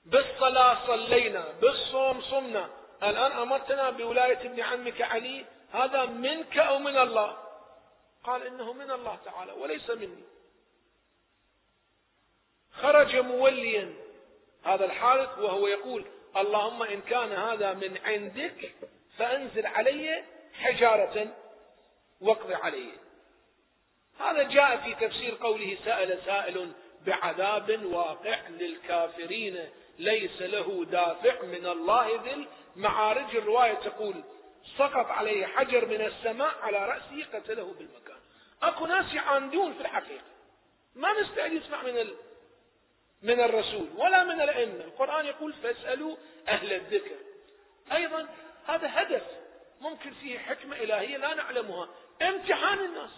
[0.05, 2.80] بالصلاة صلينا بالصوم صمنا.
[3.03, 7.37] الآن أمرتنا بولاية ابن عمك علي هذا منك أو من الله؟
[8.25, 10.25] قال إنه من الله تعالى وليس مني.
[12.73, 13.95] خرج موليا.
[14.65, 16.05] هذا الحارث وهو يقول
[16.37, 18.73] اللهم إن كان هذا من عندك
[19.19, 21.29] فأنزل علي حجارة
[22.21, 22.93] واقض عليه
[24.21, 26.73] هذا جاء في تفسير قوله سأل سائل
[27.07, 32.47] بعذاب واقع للكافرين ليس له دافع من الله ذي
[32.81, 34.15] المعارج الرواية تقول
[34.79, 38.19] سقط عليه حجر من السماء على رأسه قتله بالمكان.
[38.63, 40.25] أكو ناس يعاندون في الحقيقة.
[40.95, 42.15] ما مستعد يسمع من ال...
[43.23, 44.85] من الرسول ولا من الأئمة.
[44.85, 46.17] القرآن يقول فاسألوا
[46.49, 47.17] أهل الذكر.
[47.93, 48.29] أيضا
[48.67, 49.23] هذا هدف
[49.81, 51.89] ممكن فيه حكمة إلهية لا نعلمها.
[52.23, 53.11] امتحان الناس.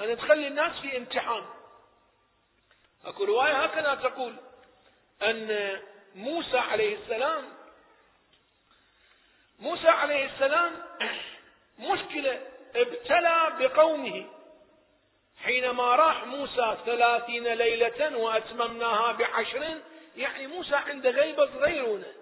[0.00, 1.44] أن تخلي الناس في امتحان.
[3.04, 4.36] أكو رواية هكذا تقول
[5.22, 5.80] أن
[6.14, 7.59] موسى عليه السلام
[9.60, 10.72] موسى عليه السلام
[11.78, 12.40] مشكلة
[12.76, 14.26] ابتلى بقومه.
[15.44, 19.80] حينما راح موسى ثلاثين ليلة وأتممناها بعشر
[20.16, 22.12] يعني موسى عنده غيبة صغيرونة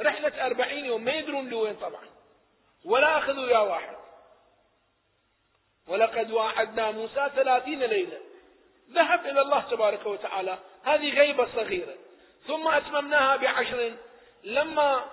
[0.00, 2.08] رحلة أربعين يوم ما يدرون لوين طبعا.
[2.84, 3.96] ولا أخذوا يا واحد.
[5.88, 8.20] ولقد واعدنا موسى ثلاثين ليلة.
[8.90, 10.58] ذهب إلى الله تبارك وتعالى.
[10.84, 11.94] هذه غيبة صغيرة.
[12.46, 13.92] ثم أتممناها بعشر.
[14.44, 15.04] لما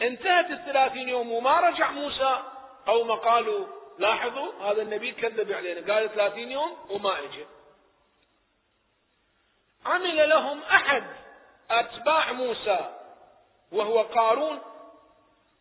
[0.00, 2.42] انتهت الثلاثين يوم وما رجع موسى.
[2.86, 3.66] قوم قالوا
[3.98, 5.94] لاحظوا هذا النبي كذب علينا.
[5.94, 7.46] قال ثلاثين يوم وما اجى.
[9.86, 11.04] عمل لهم أحد
[11.70, 12.94] أتباع موسى
[13.72, 14.60] وهو قارون.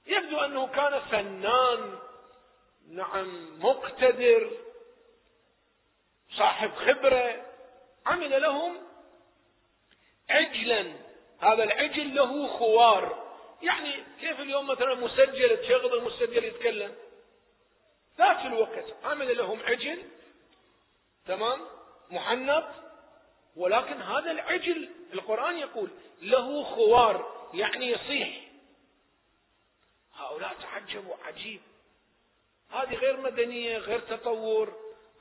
[0.07, 1.99] يبدو أنه كان فنان
[2.89, 4.51] نعم مقتدر
[6.37, 7.45] صاحب خبرة.
[8.05, 8.77] عمل لهم
[10.29, 10.93] عجلا.
[11.39, 13.24] هذا العجل له خوار.
[13.61, 16.95] يعني كيف اليوم مثلا مسجل تشغل المسجل يتكلم؟
[18.17, 20.03] ذات الوقت عمل لهم عجل
[21.25, 21.61] تمام؟
[22.11, 22.65] محنط
[23.55, 25.89] ولكن هذا العجل القرآن يقول
[26.21, 28.41] له خوار يعني يصيح.
[30.15, 31.61] هؤلاء تعجبوا عجيب.
[32.71, 34.73] هذه غير مدنية غير تطور.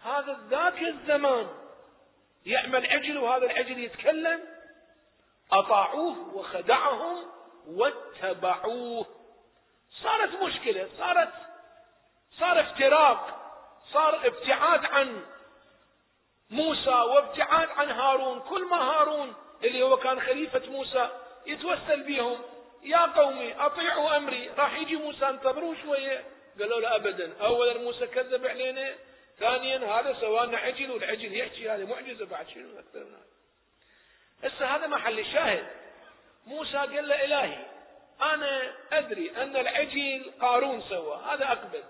[0.02, 1.48] هذا ذاك الزمان
[2.46, 4.40] يعمل عجل وهذا العجل يتكلم.
[5.52, 7.26] أطاعوه وخدعهم
[7.68, 9.06] واتبعوه.
[10.02, 11.32] صارت مشكلة صارت
[12.38, 13.40] صار افتراق
[13.92, 15.22] صار ابتعاد عن
[16.50, 18.40] موسى وابتعاد عن هارون.
[18.40, 21.08] كل ما هارون اللي هو كان خليفة موسى
[21.46, 22.40] يتوسل بهم
[22.82, 24.50] يا قومي أطيعوا أمري.
[24.58, 26.24] راح يجي موسى انتظروا شوية.
[26.60, 27.32] قالوا له أبدا.
[27.40, 28.94] أولا موسى كذب علينا.
[29.38, 33.34] ثانيا هذا سوانا عجل والعجل يحكي هذه معجزة بعد شنو أكثر من هذا
[34.42, 35.83] هسه هذا محل الشاهد.
[36.46, 37.66] موسى قال له إلهي
[38.22, 41.84] أنا أدري أن العجل قارون سوى هذا أقبل.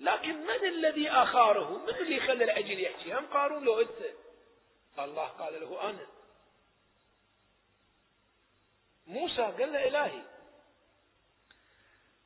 [0.00, 4.14] لكن من الذي أخاره؟ من اللي خلى العجل يحكي؟ هم قارون لو أنت.
[4.98, 6.06] الله قال له أنا.
[9.06, 10.22] موسى قال له إلهي.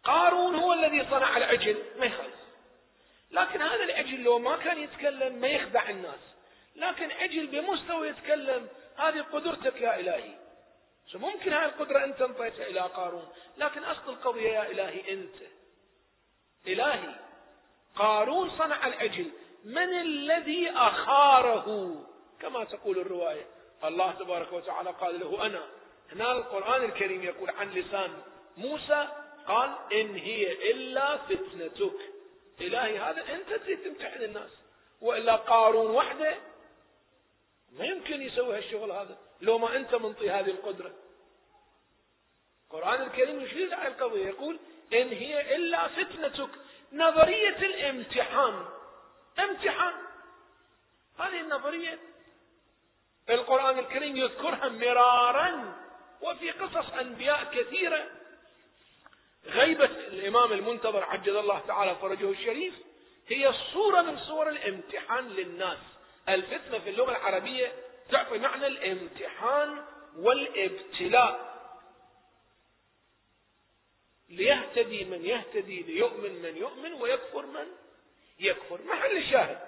[0.05, 1.85] قارون هو الذي صنع العجل.
[1.99, 2.43] ما يخالف.
[3.31, 6.21] لكن هذا العجل لو ما كان يتكلم ما يخدع الناس.
[6.77, 10.42] لكن عجل بمستوى يتكلم هذه قدرتك يا إلهي.
[11.15, 13.29] ممكن هاي القدرة أنت انطيتها إلى قارون.
[13.57, 15.35] لكن أصل القضية يا إلهي أنت.
[16.67, 17.15] إلهي
[17.97, 19.31] قارون صنع العجل.
[19.65, 21.97] من الذي أخاره؟
[22.41, 23.47] كما تقول الرواية.
[23.85, 25.63] الله تبارك وتعالى قال له أنا.
[26.13, 28.23] هنا القرآن الكريم يقول عن لسان
[28.57, 29.09] موسى
[29.47, 31.99] قال إن هي إلا فتنتك.
[32.61, 34.51] إلهي هذا أنت تريد تمتحن الناس.
[35.01, 36.37] وإلا قارون وحده
[37.73, 39.19] ما يمكن يسوي هالشغل هذا.
[39.43, 40.93] لو ما أنت منطي هذه القدرة.
[42.65, 44.59] القرآن الكريم يشير على القضية؟ يقول
[44.93, 46.51] إن هي إلا فتنتك.
[46.93, 48.67] نظرية الامتحان.
[49.39, 49.95] امتحان.
[51.19, 51.99] هذه النظرية.
[53.31, 55.75] القرآن الكريم يذكرها مرارا
[56.21, 58.11] وفي قصص أنبياء كثيرة.
[59.47, 62.75] غيبة الإمام المنتظر عجل الله تعالى فرجه الشريف
[63.29, 65.79] هي صورة من صور الامتحان للناس.
[66.29, 67.73] الفتنة في اللغة العربية
[68.13, 69.85] تعطي معنى الامتحان
[70.17, 71.53] والابتلاء.
[74.31, 77.67] ليهتدي من يهتدي ليؤمن من يؤمن ويكفر من
[78.39, 78.81] يكفر.
[78.83, 79.59] محل الشاهد؟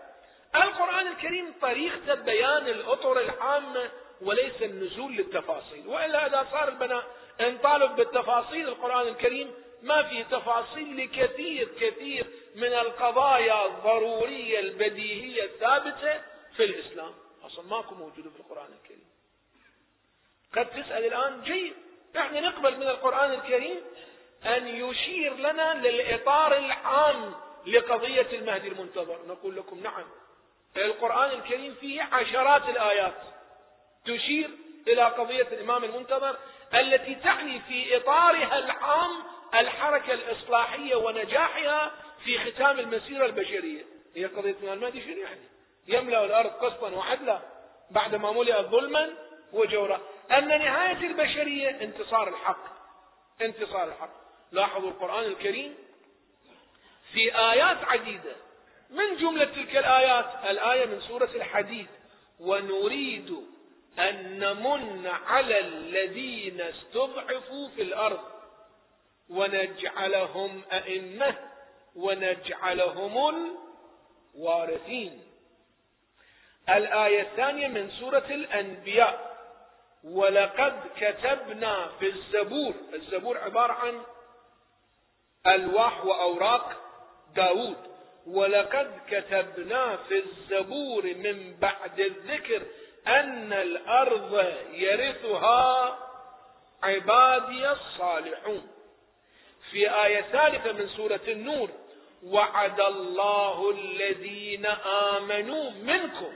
[0.54, 5.86] القرآن الكريم طريقة بيان الأطر العامة وليس النزول للتفاصيل.
[5.86, 7.04] وإلا إذا صار البناء
[7.40, 8.68] انطالب بالتفاصيل.
[8.68, 16.22] القرآن الكريم ما في تفاصيل لكثير كثير من القضايا الضرورية البديهية الثابتة
[16.56, 17.23] في الإسلام.
[17.54, 19.06] أصلا ماكو موجودة في القرآن الكريم.
[20.56, 21.74] قد تسأل الآن جيد.
[22.16, 23.80] إحنا نقبل من القرآن الكريم
[24.44, 27.34] أن يشير لنا للإطار العام
[27.66, 29.18] لقضية المهدي المنتظر.
[29.28, 30.04] نقول لكم نعم
[30.76, 33.22] القرآن الكريم فيه عشرات الآيات
[34.04, 34.50] تشير
[34.88, 36.36] إلى قضية الإمام المنتظر
[36.74, 39.10] التي تعني في إطارها العام
[39.54, 41.92] الحركة الإصلاحية ونجاحها
[42.24, 43.84] في ختام المسيرة البشرية.
[44.16, 45.53] هي قضية المهدي شنو يعني؟
[45.88, 47.38] يملأ الأرض قسطا وعدلا
[47.90, 49.10] بعدما ملئت ظلما
[49.52, 50.00] وجورا.
[50.32, 52.64] أن نهاية البشرية انتصار الحق.
[53.42, 54.10] انتصار الحق.
[54.52, 55.74] لاحظوا القرآن الكريم
[57.12, 58.36] في آيات عديدة.
[58.90, 61.86] من جملة تلك الآيات؟ الآية من سورة الحديد.
[62.40, 63.36] ونريد
[63.98, 68.24] أن نمن على الذين استضعفوا في الأرض.
[69.30, 71.36] ونجعلهم أئمة.
[71.96, 73.34] ونجعلهم
[74.34, 75.33] الوارثين.
[76.68, 79.34] الآية الثانية من سورة الأنبياء.
[80.04, 84.02] ولقد كتبنا في الزبور الزبور عبارة عن
[85.46, 86.72] ألواح وأوراق
[87.36, 87.76] داود
[88.26, 92.62] ولقد كتبنا في الزبور من بعد الذكر
[93.06, 95.98] أن الأرض يرثها
[96.82, 98.68] عبادي الصالحون.
[99.70, 101.70] في آية ثالثة من سورة النور
[102.24, 104.66] وعد الله الذين
[105.16, 106.32] آمنوا منكم.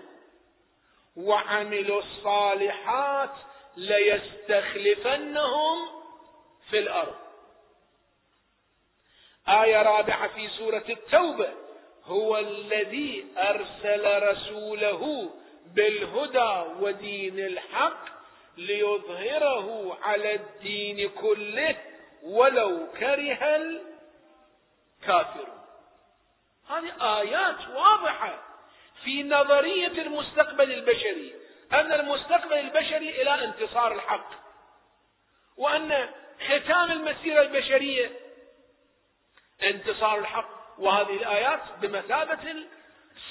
[1.19, 3.35] وعملوا الصالحات
[3.77, 5.79] ليستخلفنهم
[6.71, 7.15] في الأرض.
[9.49, 11.51] آية رابعة في سورة التوبة.
[12.05, 15.31] هو الذي أرسل رسوله
[15.75, 18.05] بالهدى ودين الحق
[18.57, 21.77] ليظهره على الدين كله
[22.23, 23.57] ولو كره
[25.03, 25.59] الكافرون.
[26.69, 28.48] هذه آيات واضحة.
[29.09, 31.35] في نظرية المستقبل البشري
[31.73, 34.31] أن المستقبل البشري إلى انتصار الحق.
[35.57, 36.09] وأن
[36.47, 38.21] ختام المسيرة البشرية
[39.63, 40.49] انتصار الحق.
[40.79, 42.67] وهذه الآيات بمثابة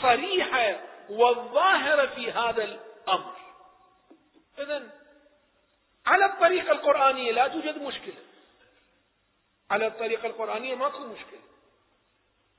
[0.01, 3.35] صريحة والظاهرة في هذا الأمر.
[4.59, 4.89] إذا
[6.05, 8.21] على الطريقة القرآنية لا توجد مشكلة.
[9.71, 11.41] على الطريقة القرآنية ما تكون مشكلة.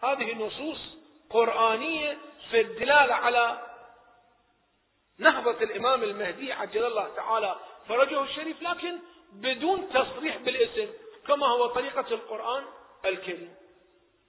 [0.02, 0.97] هذه نصوص
[1.30, 2.18] قرآنية
[2.50, 3.68] في الدلالة على
[5.18, 7.56] نهضة الإمام المهدي عجل الله تعالى
[7.88, 8.98] فرجه الشريف لكن
[9.32, 10.92] بدون تصريح بالاسم
[11.26, 12.64] كما هو طريقة القرآن
[13.04, 13.54] الكريم.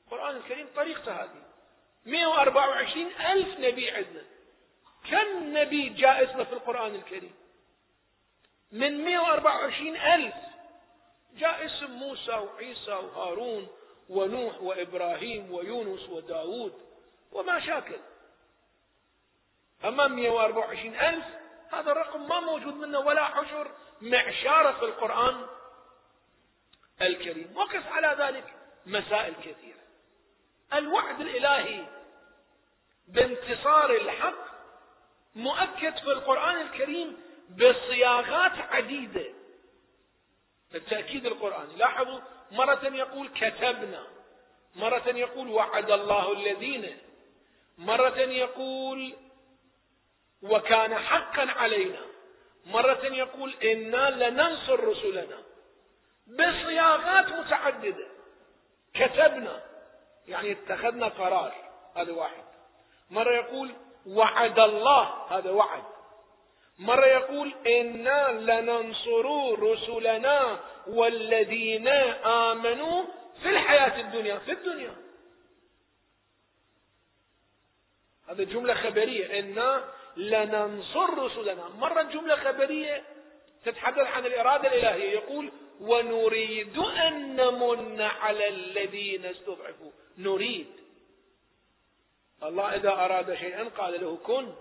[0.05, 1.43] القرآن الكريم طريقته هذه.
[2.05, 4.23] 124 ألف نبي عندنا.
[5.09, 7.33] كم نبي جاء اسمه في القرآن الكريم؟
[8.71, 10.35] من 124 ألف.
[11.33, 13.67] جاء اسم موسى وعيسى وهارون
[14.09, 16.88] ونوح وإبراهيم ويونس وداود.
[17.31, 17.99] وما شاكل.
[19.85, 21.25] أما 124 ألف
[21.71, 23.71] هذا الرقم ما موجود منه ولا حشر
[24.01, 25.47] معشارة في القرآن
[27.01, 27.57] الكريم.
[27.57, 28.53] وقف على ذلك
[28.85, 29.79] مسائل كثيرة.
[30.73, 31.85] الوعد الإلهي
[33.07, 34.49] بانتصار الحق
[35.35, 37.17] مؤكد في القرآن الكريم
[37.49, 39.25] بصياغات عديدة.
[40.75, 41.75] التأكيد القرآني.
[41.75, 42.19] لاحظوا
[42.51, 44.07] مرة يقول كتبنا
[44.75, 46.97] مرة يقول وعد الله الذين
[47.79, 49.13] مرة يقول
[50.41, 52.01] وكان حقا علينا.
[52.65, 55.37] مرة يقول إنا لننصر رسلنا.
[56.27, 58.07] بصياغات متعددة.
[58.93, 59.61] كتبنا.
[60.27, 61.53] يعني اتخذنا قرار.
[61.95, 62.43] هذا واحد.
[63.09, 63.71] مرة يقول
[64.05, 65.03] وعد الله.
[65.29, 65.83] هذا وعد.
[66.79, 71.87] مرة يقول إنا لننصر رسلنا والذين
[72.25, 73.03] آمنوا
[73.41, 74.37] في الحياة الدنيا.
[74.37, 75.08] في الدنيا.
[78.29, 79.39] هذا جملة خبرية.
[79.39, 79.83] إنا
[80.17, 81.69] لننصر رسلنا.
[81.69, 83.03] مرة جملة خبرية
[83.65, 85.11] تتحدث عن الإرادة الإلهية.
[85.11, 85.51] يقول
[85.81, 89.91] ونريد أن نمن على الذين استضعفوا.
[90.17, 90.67] نريد.
[92.43, 94.53] الله إذا أراد شيئا قال له كن.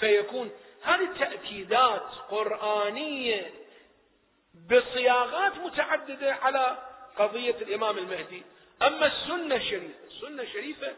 [0.00, 0.50] فيكون.
[0.82, 3.50] هذه تأكيدات قرآنية
[4.70, 6.78] بصياغات متعددة على
[7.16, 8.42] قضية الإمام المهدي.
[8.82, 10.92] أما السنة الشريفة السنة الشريفة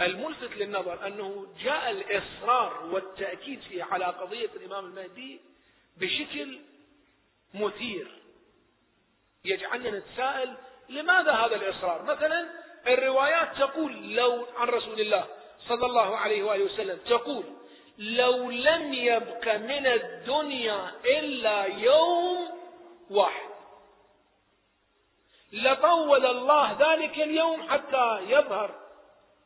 [0.00, 5.40] الملفت للنظر أنه جاء الإصرار والتأكيد فيه على قضية الإمام المهدي
[5.96, 6.58] بشكل
[7.54, 8.06] مثير.
[9.44, 10.54] يجعلنا نتساءل
[10.88, 12.48] لماذا هذا الإصرار؟ مثلا
[12.86, 15.26] الروايات تقول لو عن رسول الله
[15.68, 17.44] صلى الله عليه وآله وسلم تقول
[17.98, 22.48] لو لم يبق من الدنيا إلا يوم
[23.10, 23.48] واحد.
[25.52, 28.87] لطول الله ذلك اليوم حتى يظهر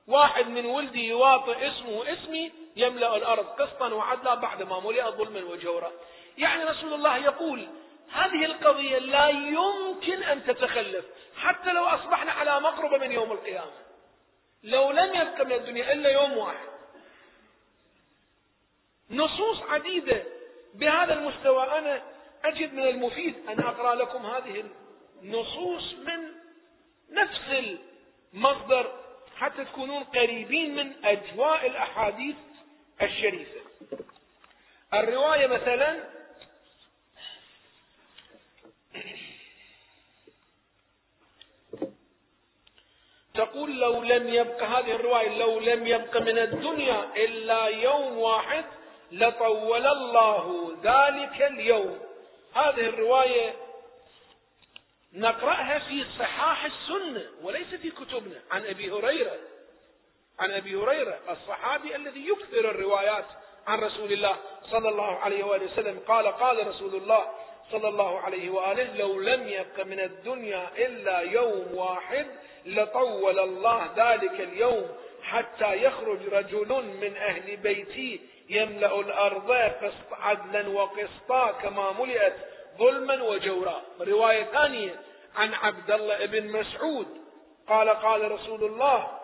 [0.07, 5.93] واحد من ولدي يواطئ اسمه اسمي يملأ الأرض قسطا وعدلا بعد ما ملئ ظلما وجورا.
[6.39, 7.69] يعني رسول الله يقول
[8.13, 11.05] هذه القضية لا يمكن أن تتخلف
[11.37, 13.73] حتى لو أصبحنا على مقربة من يوم القيامة.
[14.63, 16.69] لو لم يبق من الدنيا إلا يوم واحد.
[19.11, 20.25] نصوص عديدة
[20.75, 21.79] بهذا المستوى.
[21.79, 22.03] أنا
[22.45, 24.65] أجد من المفيد أن أقرأ لكم هذه
[25.23, 26.29] النصوص من
[27.11, 27.77] نفس
[28.35, 29.02] المصدر
[29.37, 32.37] حتى تكونون قريبين من أجواء الأحاديث
[33.03, 33.61] الشريفة.
[34.95, 36.05] الرواية مثلا
[43.35, 48.65] تقول لو لم يبق هذه الرواية لو لم يبق من الدنيا إلا يوم واحد
[49.13, 51.99] لطول الله ذلك اليوم.
[52.55, 53.55] هذه الرواية
[55.13, 57.25] نقرأها في صحاح السنة
[57.83, 59.37] في كتبنا عن أبي هريرة.
[60.39, 63.25] عن أبي هريرة الصحابي الذي يكثر الروايات
[63.67, 64.37] عن رسول الله
[64.71, 66.01] صلى الله عليه وآله وسلم.
[66.09, 67.27] قال قال رسول الله
[67.73, 72.27] صلى الله عليه وآله لو لم يبق من الدنيا إلا يوم واحد
[72.67, 74.89] لطول الله ذلك اليوم
[75.23, 82.37] حتى يخرج رجل من أهل بيتي يملأ الأرض قسط عدلا وقسطا كما ملئت
[82.79, 83.83] ظلما وجورا.
[84.01, 85.01] رواية ثانية
[85.37, 87.22] عن عبد الله بن مسعود
[87.69, 89.19] قال قال رسول الله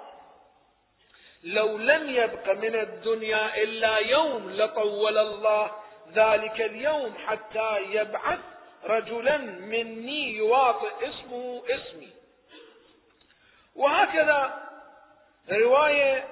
[1.44, 5.70] لو لم يبق من الدنيا إلا يوم لطول الله
[6.12, 8.38] ذلك اليوم حتى يبعث
[8.84, 12.08] رجلا مني يواطئ اسمه اسمي.
[13.76, 14.68] وهكذا
[15.50, 16.24] رواية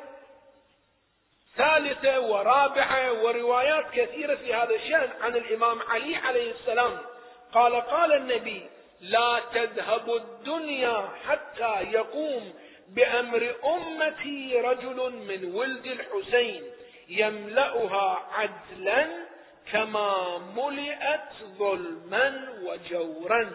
[1.56, 6.98] ثالثة ورابعة وروايات كثيرة في هذا الشأن عن الإمام علي عليه السلام.
[7.52, 8.70] قال قال النبي
[9.00, 12.52] لا تذهب الدنيا حتى يقوم
[12.88, 16.62] بأمر أمتي رجل من ولد الحسين
[17.08, 19.06] يملأها عدلا
[19.72, 23.50] كما ملئت ظلما وجورا.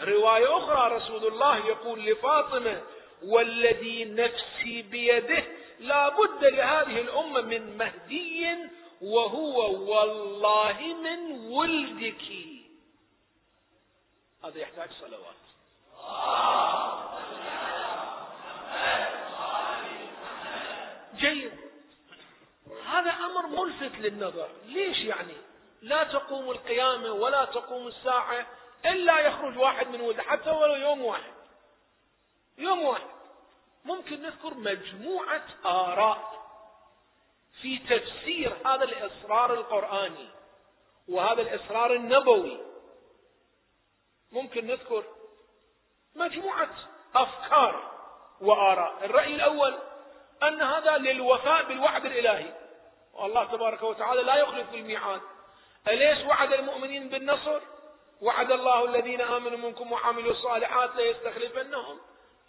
[0.00, 2.82] رواية أخرى رسول الله يقول لفاطمة
[3.24, 5.44] والذي نفسي بيده
[5.80, 8.46] لا بد لهذه الأمة من مهدي
[9.02, 9.58] وهو
[9.92, 12.55] والله من ولدك.
[14.46, 15.36] هذا يحتاج صلوات.
[21.16, 21.52] جيد.
[22.86, 24.48] هذا أمر ملفت للنظر.
[24.64, 25.34] ليش يعني؟
[25.82, 28.46] لا تقوم القيامة ولا تقوم الساعة
[28.84, 31.32] إلا يخرج واحد من ولده حتى ولو يوم واحد.
[32.58, 33.10] يوم واحد.
[33.84, 36.46] ممكن نذكر مجموعة آراء
[37.62, 40.28] في تفسير هذا الإصرار القرآني
[41.08, 42.65] وهذا الإصرار النبوي.
[44.36, 45.04] ممكن نذكر
[46.14, 46.68] مجموعة
[47.14, 47.90] أفكار
[48.40, 49.04] وآراء.
[49.04, 49.78] الرأي الأول
[50.42, 52.52] أن هذا للوفاء بالوعد الإلهي.
[53.14, 55.20] والله تبارك وتعالى لا يخلف الميعاد.
[55.88, 57.60] أليس وعد المؤمنين بالنصر؟
[58.22, 61.98] وعد الله الذين آمنوا منكم وعملوا الصالحات ليستخلفنهم؟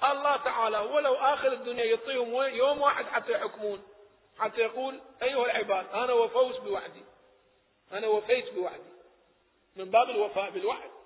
[0.04, 3.84] الله تعالى ولو آخر الدنيا يعطيهم يوم واحد حتى يحكمون.
[4.40, 7.06] حتى يقول أيها العباد أنا وفوز بوعدي.
[7.94, 8.94] أنا وفيت بوعدي.
[9.76, 10.97] من باب الوفاء بالوعد.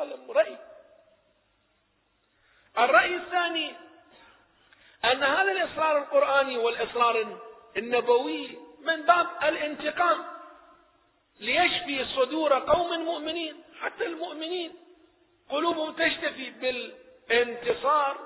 [0.00, 0.58] هذا رأي
[2.78, 3.74] الرأي الثاني
[5.04, 7.38] أن هذا الإصرار القرآني والإصرار
[7.76, 10.24] النبوي من باب الانتقام
[11.40, 14.74] ليشفي صدور قوم مؤمنين حتى المؤمنين
[15.48, 18.16] قلوبهم تشتفي بالانتصار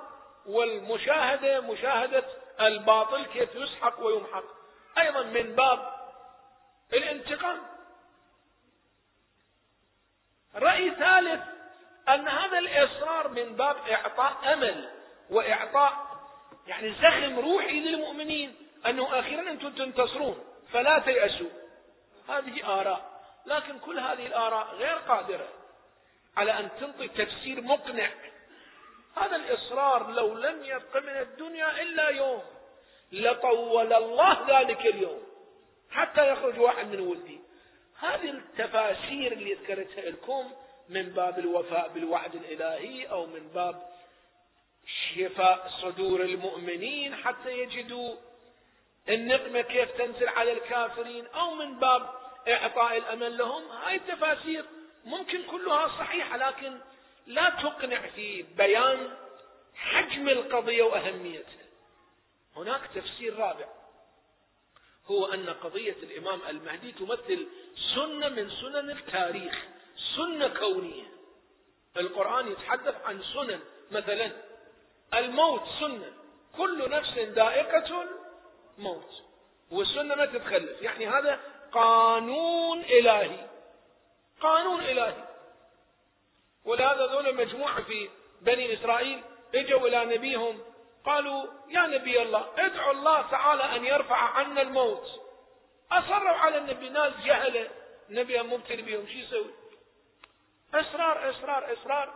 [0.47, 2.25] والمشاهدة مشاهدة
[2.61, 4.45] الباطل كيف يسحق ويمحق.
[4.99, 5.95] أيضا من باب
[6.93, 7.62] الانتقام.
[10.55, 11.54] رأي ثالث
[12.09, 14.89] أن هذا الإصرار من باب إعطاء أمل
[15.31, 15.93] وإعطاء
[16.67, 18.55] يعني زخم روحي للمؤمنين
[18.87, 21.51] أنه أخيرا أنتم تنتصرون فلا تيأسوا.
[22.29, 23.15] هذه آراء.
[23.47, 25.49] لكن كل هذه الآراء غير قادرة
[26.37, 28.11] على أن تنطي تفسير مقنع.
[29.17, 32.43] هذا الإصرار لو لم يبق من الدنيا إلا يوم
[33.13, 35.23] لطول الله ذلك اليوم
[35.91, 37.41] حتى يخرج واحد من ولدي.
[38.01, 40.53] هذه التفاسير اللي ذكرتها لكم
[40.89, 43.82] من باب الوفاء بالوعد الإلهي أو من باب
[45.14, 48.16] شفاء صدور المؤمنين حتى يجدوا
[49.09, 52.11] النقمة كيف تنزل على الكافرين أو من باب
[52.49, 53.62] إعطاء الأمل لهم.
[53.62, 54.64] هاي التفاسير
[55.05, 56.78] ممكن كلها صحيحة لكن
[57.26, 59.16] لا تقنع في بيان
[59.74, 61.64] حجم القضية وأهميتها.
[62.57, 63.66] هناك تفسير رابع
[65.07, 67.47] هو أن قضية الإمام المهدي تمثل
[67.95, 69.64] سنة من سنن التاريخ.
[70.16, 71.05] سنة كونية.
[71.97, 73.61] القرآن يتحدث عن سنن.
[73.90, 74.30] مثلا
[75.14, 76.12] الموت سنة.
[76.57, 78.05] كل نفس ذائقة
[78.78, 79.11] الموت.
[79.70, 80.82] والسنة ما تتخلف.
[80.82, 81.40] يعني هذا
[81.72, 83.49] قانون إلهي.
[84.40, 85.24] قانون إلهي.
[86.64, 88.09] ولهذا ذول مجموعة في
[88.40, 89.22] بني إسرائيل
[89.55, 90.59] إجوا إلى نبيهم.
[91.05, 95.07] قالوا يا نبي الله ادعوا الله تعالى أن يرفع عنا الموت.
[95.92, 97.70] أصروا على النبي ناس جهلة.
[98.11, 99.51] النبي مبتلي بهم شو يسوي؟
[100.81, 102.14] إصرار إصرار إصرار.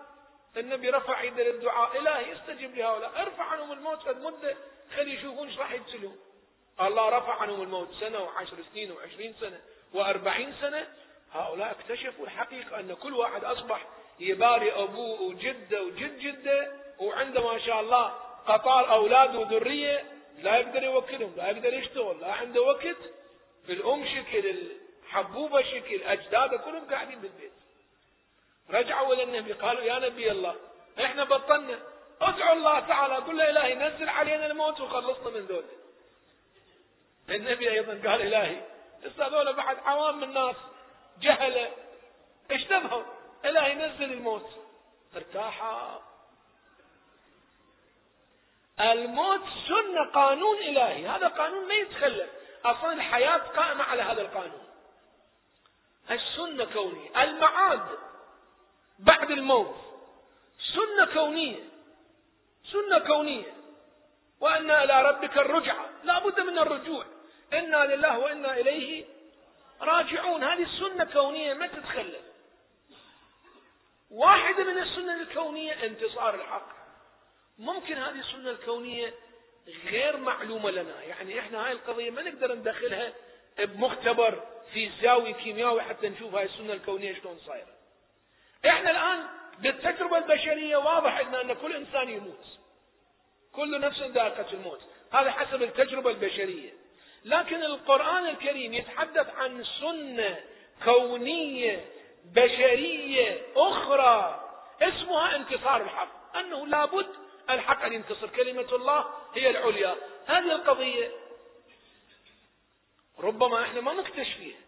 [0.56, 1.98] النبي رفع يده للدعاء.
[1.98, 3.22] إلهي استجب لهؤلاء.
[3.22, 4.56] ارفع عنهم الموت قد مدة
[4.96, 6.16] خلي يشوفون إيش راح يبتلون
[6.80, 9.60] الله رفع عنهم الموت سنة وعشر سنين وعشرين سنة
[9.94, 10.88] وأربعين سنة.
[11.32, 13.86] هؤلاء اكتشفوا الحقيقة أن كل واحد أصبح
[14.20, 18.08] يباري أبوه وجده وجد جده وعنده ما شاء الله
[18.46, 20.04] قطار أولاد وذرية.
[20.38, 22.96] لا يقدر يوكلهم لا يقدر يشتغل لا عنده وقت.
[23.68, 24.68] الأم شكل
[25.06, 27.57] الحبوبة شكل أجداده كلهم قاعدين بالبيت.
[28.70, 30.56] رجعوا إلى النبي قالوا يا نبي الله
[31.04, 31.78] إحنا بطلنا.
[32.20, 35.64] ادعوا الله تعالى قل له إلهي نزل علينا الموت وخلصنا من ذول
[37.30, 38.60] النبي أيضا قال إلهي
[39.02, 40.56] لسه هذول بعد عوام الناس
[41.20, 41.70] جهلة.
[42.50, 43.02] اشتبهوا
[43.44, 44.50] إلهي نزل الموت.
[45.16, 46.02] ارتاحا.
[48.80, 51.06] الموت سنة قانون إلهي.
[51.06, 52.30] هذا قانون ما يتخلف.
[52.64, 54.68] أصلا الحياة قائمة على هذا القانون.
[56.10, 57.22] السنة كونية.
[57.22, 58.07] المعاد.
[58.98, 59.76] بعد الموت.
[60.74, 61.64] سنة كونية.
[62.72, 63.54] سنة كونية.
[64.40, 65.90] وأن إلى ربك الرجعة.
[66.04, 67.06] لا بد من الرجوع.
[67.52, 69.04] إنا لله وإنا إليه
[69.80, 70.44] راجعون.
[70.44, 72.22] هذه السنة كونية ما تتخلف.
[74.10, 76.68] واحدة من السنن الكونية انتصار الحق.
[77.58, 79.14] ممكن هذه السنة الكونية
[79.84, 81.02] غير معلومة لنا.
[81.02, 83.12] يعني إحنا هاي القضية ما نقدر ندخلها
[83.58, 84.42] بمختبر
[84.72, 87.77] في زاوية كيميائي حتى نشوف هاي السنة الكونية شلون صايرة.
[88.66, 89.26] إحنا الآن
[89.58, 92.46] بالتجربة البشرية واضح لنا أن كل إنسان يموت.
[93.52, 94.80] كل نفس ذائقة الموت.
[95.12, 96.70] هذا حسب التجربة البشرية.
[97.24, 100.40] لكن القرآن الكريم يتحدث عن سنة
[100.84, 101.84] كونية
[102.24, 104.44] بشرية أخرى
[104.82, 106.36] اسمها انتصار الحق.
[106.36, 107.06] أنه لابد
[107.50, 108.28] الحق أن ينتصر.
[108.28, 109.04] كلمة الله
[109.34, 109.96] هي العليا.
[110.26, 111.10] هذه القضية
[113.18, 114.58] ربما إحنا ما نكتشفها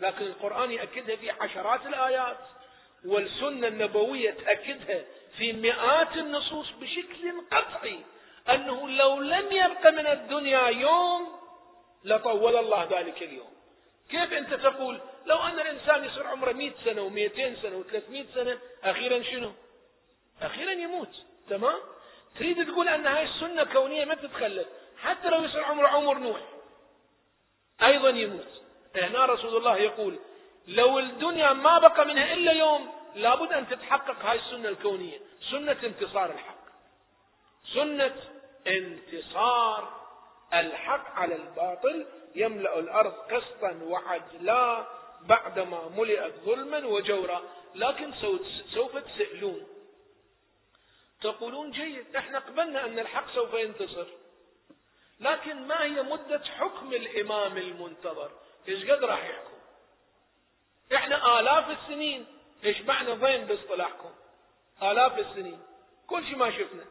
[0.00, 2.38] لكن القرآن يأكدها في عشرات الآيات.
[3.06, 5.04] والسنة النبوية تأكدها
[5.38, 7.98] في مئات النصوص بشكل قطعي
[8.48, 11.40] أنه لو لم يبق من الدنيا يوم
[12.04, 13.50] لطول الله ذلك اليوم.
[14.10, 19.22] كيف أنت تقول لو أن الإنسان يصير عمره مئة سنة ومئتين سنة وثلاثمائة سنة أخيرا
[19.22, 19.52] شنو؟
[20.42, 21.14] أخيرا يموت.
[21.48, 21.80] تمام؟
[22.38, 24.66] تريد تقول أن هاي السنة كونية ما تتخلف.
[25.02, 26.40] حتى لو يصير عمره عمر نوح
[27.82, 28.62] أيضا يموت.
[28.96, 30.18] هنا رسول الله يقول
[30.66, 35.18] لو الدنيا ما بقى منها إلا يوم لابد أن تتحقق هاي السنة الكونية.
[35.50, 36.60] سنة انتصار الحق.
[37.74, 38.16] سنة
[38.66, 40.00] انتصار
[40.54, 42.06] الحق على الباطل.
[42.34, 44.86] يملأ الأرض قسطا وعدلا
[45.20, 47.42] بعدما ملئت ظلما وجورا.
[47.74, 48.12] لكن
[48.74, 49.66] سوف تسألون.
[51.22, 54.06] تقولون جيد إحنا قبلنا أن الحق سوف ينتصر.
[55.20, 58.30] لكن ما هي مدة حكم الإمام المنتظر؟
[58.68, 59.49] إيش قد راح يحكم؟
[60.94, 62.26] إحنا آلاف السنين.
[62.64, 64.10] إيش معنى ضين باصطلاحكم
[64.82, 65.60] آلاف السنين.
[66.06, 66.84] كل شيء ما شفنا.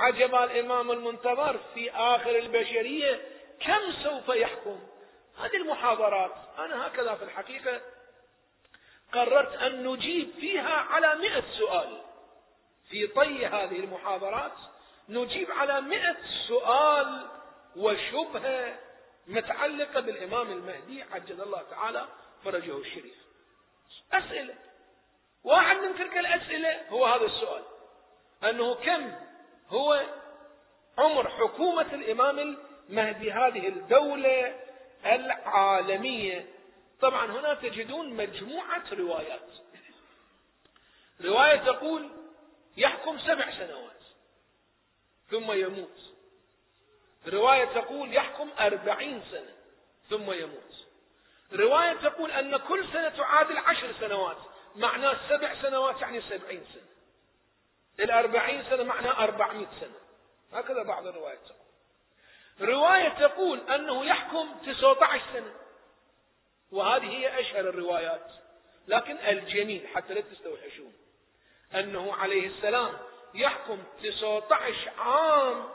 [0.00, 3.20] عجب الامام المنتظر في آخر البشرية
[3.60, 4.80] كم سوف يحكم؟
[5.38, 6.32] هذه المحاضرات.
[6.58, 7.80] أنا هكذا في الحقيقة
[9.12, 12.00] قررت أن نجيب فيها على مئة سؤال.
[12.90, 14.52] في طي هذه المحاضرات
[15.08, 16.16] نجيب على مئة
[16.48, 17.26] سؤال
[17.76, 18.78] وشبهة
[19.26, 22.08] متعلقة بالإمام المهدي عجل الله تعالى
[22.44, 23.14] فرجه الشريف
[24.12, 24.54] أسئلة.
[25.44, 27.62] واحد من تلك الأسئلة هو هذا السؤال.
[28.44, 29.12] أنه كم
[29.68, 30.06] هو
[30.98, 34.60] عمر حكومة الإمام المهدي؟ هذه الدولة
[35.06, 36.46] العالمية.
[37.00, 39.48] طبعا هنا تجدون مجموعة روايات.
[41.20, 42.10] رواية تقول
[42.76, 44.02] يحكم سبع سنوات
[45.30, 46.14] ثم يموت.
[47.26, 49.54] رواية تقول يحكم أربعين سنة
[50.10, 50.69] ثم يموت.
[51.52, 54.36] رواية تقول أن كل سنة تعادل عشر سنوات
[54.76, 56.90] معناه سبع سنوات يعني سبعين سنة.
[58.04, 59.94] الأربعين سنة معناه أربعمائة سنة.
[60.52, 62.68] هكذا بعض الروايات تقول.
[62.68, 65.54] رواية تقول أنه يحكم 19 سنة.
[66.72, 68.26] وهذه هي أشهر الروايات.
[68.88, 70.92] لكن الجميل حتى لا تستوحشون.
[71.74, 72.98] أنه عليه السلام
[73.34, 75.68] يحكم 19 عام.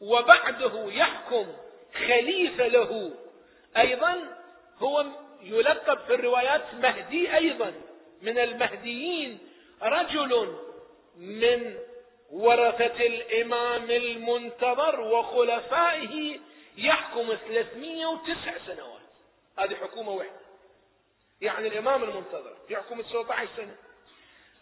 [0.00, 1.56] وبعده يحكم
[1.94, 3.14] خليفة له.
[3.76, 4.35] أيضا
[4.82, 5.06] هو
[5.42, 7.72] يلقب في الروايات مهدي أيضا.
[8.22, 9.38] من المهديين
[9.82, 10.56] رجل
[11.16, 11.78] من
[12.30, 16.38] ورثة الإمام المنتظر وخلفائه
[16.76, 19.00] يحكم 309 سنوات.
[19.58, 20.40] هذه حكومة واحدة.
[21.40, 23.76] يعني الإمام المنتظر يحكم 19 سنة.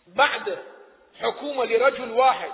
[0.07, 0.59] بعد
[1.21, 2.53] حكومة لرجل واحد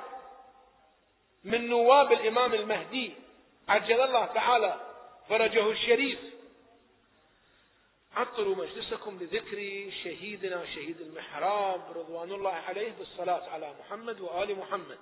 [1.44, 3.12] من نواب الإمام المهدي
[3.68, 4.80] عجل الله تعالى
[5.28, 6.18] فرجه الشريف
[8.16, 14.98] عطروا مجلسكم لذكر شهيدنا شهيد المحراب رضوان الله عليه بالصلاة على محمد وآل محمد.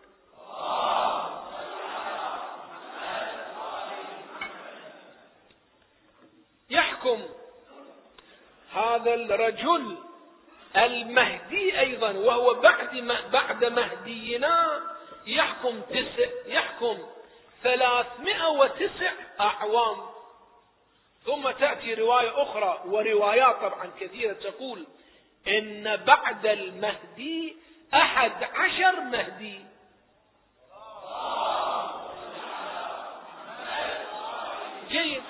[6.70, 7.22] يحكم
[8.72, 9.96] هذا الرجل
[10.76, 12.96] المهدي أيضا وهو بعد
[13.32, 14.82] بعد مهدينا
[15.26, 16.98] يحكم تسع يحكم
[17.62, 20.17] ثلاثمائة وتسع أعوام.
[21.28, 24.86] ثم تأتي رواية أخرى وروايات طبعا كثيرة تقول
[25.48, 27.56] إن بعد المهدي
[27.94, 29.60] أحد عشر مهدي.
[34.88, 35.22] جيد.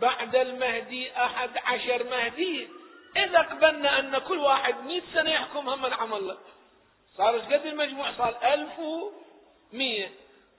[0.00, 2.68] بعد المهدي أحد عشر مهدي.
[3.16, 6.38] إذا قبلنا أن كل واحد مئة سنة يحكم هم العمل له
[7.16, 10.08] صار قد المجموع؟ صار ألف ومئة.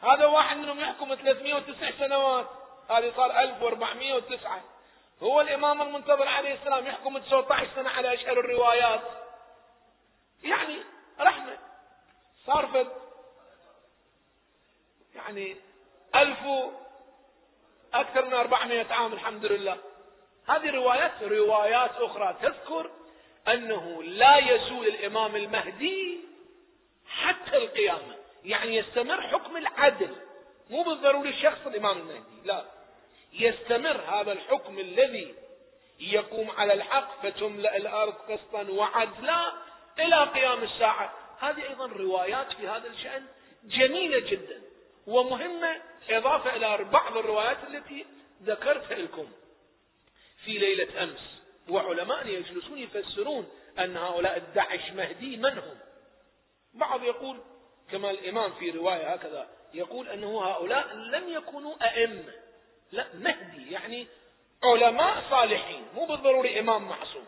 [0.01, 2.47] هذا واحد منهم يحكم 309 سنوات.
[2.89, 4.78] هذه صار 1409
[5.23, 9.01] هو الإمام المنتظر عليه السلام يحكم 19 سنة على أشهر الروايات.
[10.43, 10.83] يعني
[11.19, 11.57] رحمة.
[12.45, 12.87] صار فد
[15.15, 15.55] يعني
[16.15, 16.39] ألف
[17.93, 19.77] أكثر من 400 عام الحمد لله.
[20.47, 22.91] هذه روايات روايات أخرى تذكر
[23.47, 26.19] أنه لا يزول الإمام المهدي
[27.07, 28.15] حتى القيامة.
[28.43, 30.15] يعني يستمر حكم العدل.
[30.69, 32.78] مو بالضروري شخص الإمام المهدي لا.
[33.33, 35.35] يستمر هذا الحكم الذي
[35.99, 39.53] يقوم على الحق فتملأ الأرض قسطا وعدلا
[39.99, 41.13] إلى قيام الساعة.
[41.39, 43.25] هذه أيضا روايات في هذا الشأن
[43.63, 44.61] جميلة جدا
[45.07, 48.05] ومهمة إضافة إلى بعض الروايات التي
[48.43, 49.27] ذكرتها لكم.
[50.45, 53.49] في ليلة أمس وعلماء يجلسون يفسرون
[53.79, 55.77] أن هؤلاء الدعش مهدي من هم؟
[56.73, 57.37] بعض يقول
[57.91, 62.33] كما الإمام في رواية هكذا يقول أنه هؤلاء لم يكونوا أئمة.
[62.91, 64.07] لا مهدي يعني
[64.63, 67.25] علماء صالحين مو بالضروري إمام معصوم.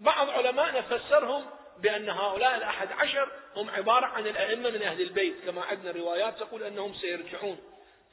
[0.00, 1.46] بعض علماءنا فسرهم
[1.78, 6.62] بأن هؤلاء الأحد عشر هم عبارة عن الأئمة من أهل البيت كما عندنا روايات تقول
[6.62, 7.58] أنهم سيرجعون.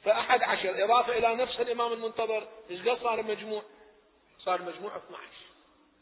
[0.04, 3.62] فأحد عشر إضافة إلى نفس الإمام المنتظر إيش قد صار المجموع
[4.38, 5.22] صار المجموع 12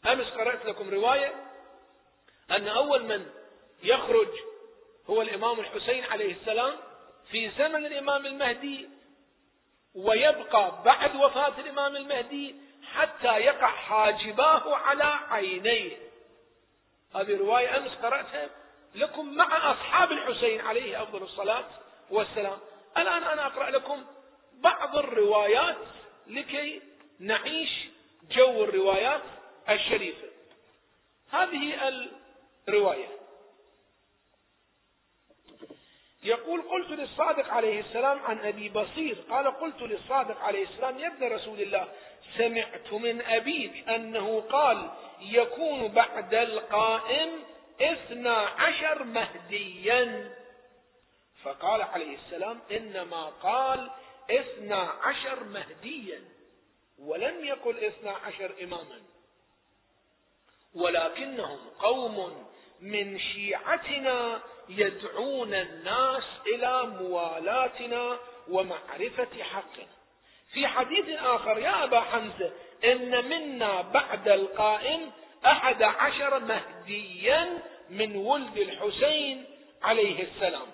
[0.05, 1.33] أمس قرأت لكم رواية
[2.51, 3.25] أن أول من
[3.83, 4.27] يخرج
[5.09, 6.73] هو الإمام الحسين عليه السلام
[7.31, 8.89] في زمن الإمام المهدي
[9.95, 12.55] ويبقى بعد وفاة الإمام المهدي
[12.93, 15.97] حتى يقع حاجباه على عينيه.
[17.15, 18.49] هذه رواية أمس قرأتها
[18.95, 21.65] لكم مع أصحاب الحسين عليه أفضل الصلاة
[22.09, 22.57] والسلام.
[22.97, 24.05] الآن أنا أقرأ لكم
[24.53, 25.77] بعض الروايات
[26.27, 26.81] لكي
[27.19, 27.69] نعيش
[28.31, 29.21] جو الروايات
[29.69, 30.27] الشريفة.
[31.31, 31.73] هذه
[32.67, 33.20] الرواية.
[36.23, 41.27] يقول قلت للصادق عليه السلام عن أبي بصير قال قلت للصادق عليه السلام يا ابن
[41.27, 41.87] رسول الله
[42.37, 44.89] سمعت من أبي أنه قال
[45.21, 47.29] يكون بعد القائم
[47.81, 50.31] اثنا عشر مهديا.
[51.43, 53.89] فقال عليه السلام إنما قال
[54.31, 56.21] اثنا عشر مهديا
[56.99, 59.01] ولم يقل اثنا عشر إماما.
[60.73, 62.47] ولكنهم قوم
[62.81, 68.17] من شيعتنا يدعون الناس إلى موالاتنا
[68.49, 69.87] ومعرفة حقنا.
[70.53, 72.51] في حديث آخر يا أبا حمزة
[72.83, 75.11] إن منا بعد القائم
[75.45, 77.57] أحد عشر مهديا
[77.89, 79.45] من ولد الحسين
[79.83, 80.67] عليه السلام.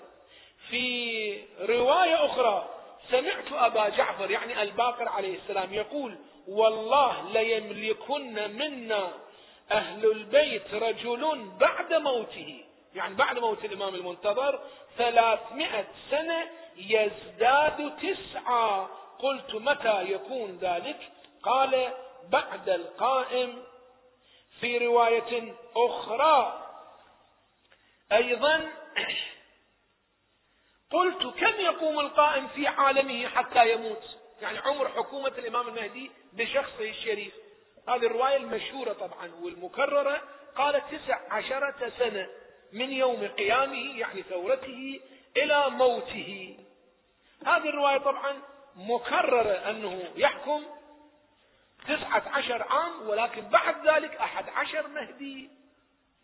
[0.70, 2.70] في رواية أخرى
[3.12, 6.18] سمعت أبا جعفر يعني الباقر عليه السلام يقول
[6.48, 9.12] والله ليملكن منا
[9.72, 12.64] أهل البيت رجل بعد موته.
[12.98, 14.60] يعني بعد موت الإمام المنتظر
[14.98, 18.90] ثلاثمائة سنة يزداد تسعة.
[19.20, 21.12] قلت متى يكون ذلك؟
[21.44, 21.94] قال
[22.30, 23.64] بعد القائم.
[24.60, 26.66] في رواية أخرى
[28.12, 28.72] أيضا
[30.96, 34.04] قلت كم يقوم القائم في عالمه حتى يموت؟
[34.42, 37.34] يعني عمر حكومة الإمام المهدي بشخصه الشريف.
[37.88, 40.22] هذه الرواية المشهورة طبعا والمكررة
[40.56, 42.28] قالت تسع عشرة سنة.
[42.74, 45.00] من يوم قيامه يعني ثورته
[45.38, 46.58] إلى موته.
[47.46, 48.42] هذه الرواية طبعا
[48.76, 50.64] مكررة أنه يحكم
[51.88, 55.50] تسعة عشر عام ولكن بعد ذلك أحد عشر مهدي.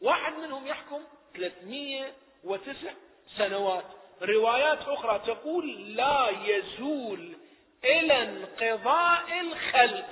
[0.02, 2.14] واحد منهم يحكم ثلاثمية
[2.44, 2.94] وتسع
[3.38, 3.86] سنوات.
[4.22, 7.38] روايات أخرى تقول لا يزول
[7.84, 10.10] إلى انقضاء الخلق.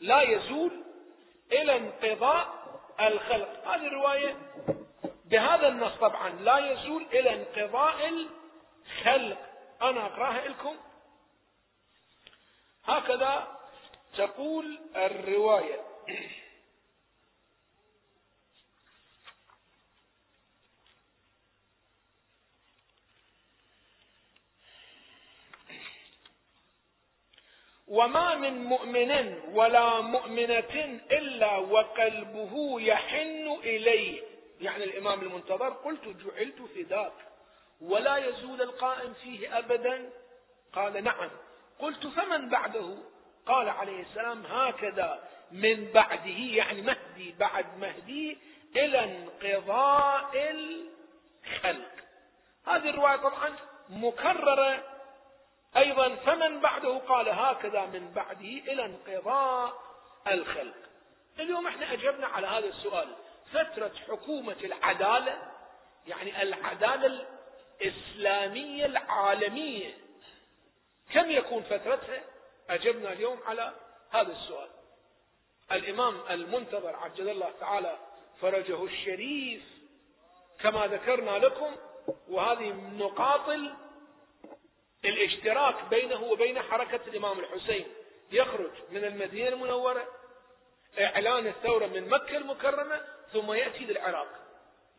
[0.00, 0.82] لا يزول
[1.52, 2.61] إلى انقضاء
[3.00, 3.68] الخلق.
[3.68, 4.36] هذه الرواية
[5.24, 6.30] بهذا النص طبعا.
[6.30, 9.38] لا يزول إلى انقضاء الخلق.
[9.82, 10.76] أنا أقرأها لكم.
[12.84, 13.58] هكذا
[14.16, 15.80] تقول الرواية.
[27.88, 34.22] وما من مؤمن ولا مؤمنة إلا وقلبه يحن إليه.
[34.60, 37.12] يعني الإمام المنتظر قلت جعلت فداك.
[37.80, 40.10] ولا يزول القائم فيه أبدا.
[40.72, 41.30] قال نعم.
[41.78, 42.98] قلت فمن بعده؟
[43.46, 48.38] قال عليه السلام هكذا من بعده يعني مهدي بعد مهدي
[48.76, 51.92] إلى انقضاء الخلق.
[52.66, 53.56] هذه الرواية طبعا
[53.88, 54.91] مكررة
[55.76, 58.40] أيضا فمن بعده؟ قال هكذا من بعده
[58.72, 59.82] إلى انقضاء
[60.26, 60.74] الخلق.
[61.40, 63.08] اليوم إحنا أجبنا على هذا السؤال.
[63.52, 65.38] فترة حكومة العدالة
[66.06, 67.26] يعني العدالة
[67.80, 69.94] الإسلامية العالمية
[71.14, 72.22] كم يكون فترتها؟
[72.70, 73.72] أجبنا اليوم على
[74.10, 74.68] هذا السؤال.
[75.72, 77.98] الإمام المنتظر عجل الله تعالى
[78.40, 79.62] فرجه الشريف
[80.60, 81.76] كما ذكرنا لكم
[82.28, 83.48] وهذه نقاط
[85.04, 87.86] الاشتراك بينه وبين حركة الإمام الحسين.
[88.32, 90.08] يخرج من المدينة المنورة
[91.00, 93.00] إعلان الثورة من مكة المكرمة
[93.32, 94.28] ثم يأتي للعراق.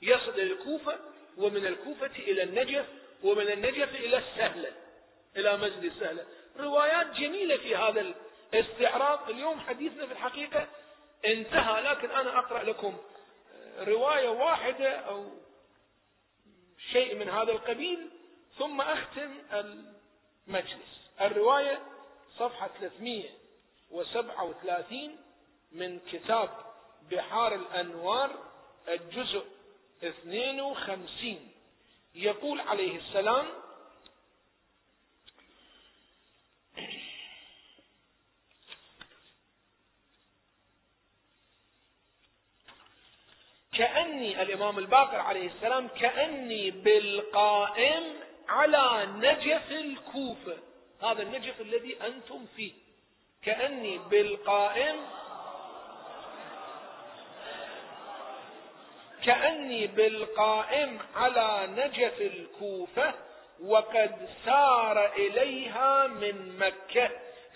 [0.01, 0.99] يصل إلى الكوفة
[1.38, 2.86] ومن الكوفة إلى النجف
[3.24, 4.72] ومن النجف إلى السهلة
[5.38, 6.26] إلى مسجد السهلة.
[6.60, 8.14] روايات جميلة في هذا
[8.54, 10.68] الاستعراض اليوم حديثنا في الحقيقة
[11.26, 12.97] انتهى لكن أنا أقرأ لكم
[13.80, 15.32] رواية واحدة أو
[16.91, 18.10] شيء من هذا القبيل.
[18.58, 21.10] ثم أختم المجلس.
[21.22, 21.82] الرواية
[22.38, 25.18] صفحة 337
[25.72, 26.49] من كتاب
[27.12, 28.32] بحار الأنوار
[28.88, 29.45] الجزء
[30.04, 31.51] 52
[32.16, 33.45] يقول عليه السلام
[43.74, 48.04] كأني الإمام الباقر عليه السلام كأني بالقائم
[48.54, 50.58] على نجف الكوفة
[51.04, 52.72] هذا النجف الذي أنتم فيه.
[53.45, 54.95] كأني بالقائم.
[59.26, 63.14] كأني بالقائم على نجف الكوفة
[63.64, 67.10] وقد سار إليها من مكة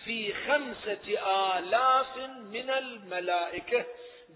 [0.06, 1.20] في خمسة
[1.58, 3.86] آلاف من الملائكة.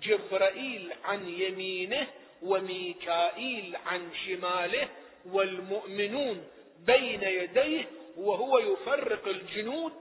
[0.02, 2.08] جبرائيل عن يمينه
[2.42, 4.88] وميكائيل عن شماله.
[5.26, 6.48] والمؤمنون
[6.86, 7.86] بين يديه
[8.18, 9.94] وهو يفرق الجنود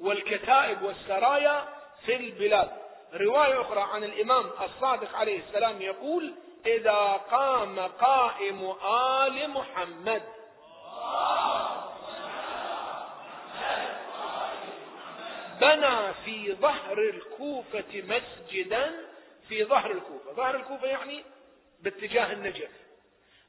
[0.00, 1.68] والكتائب والسرايا
[2.06, 2.70] في البلاد.
[3.14, 6.34] رواية أخرى عن الإمام الصادق عليه السلام يقول
[6.66, 8.74] إذا قام قائم
[9.26, 10.22] آل محمد.
[15.60, 18.92] بنى في ظهر الكوفة مسجدا
[19.48, 20.32] في ظهر الكوفة.
[20.32, 21.24] ظهر الكوفة يعني
[21.82, 22.81] باتجاه النجف.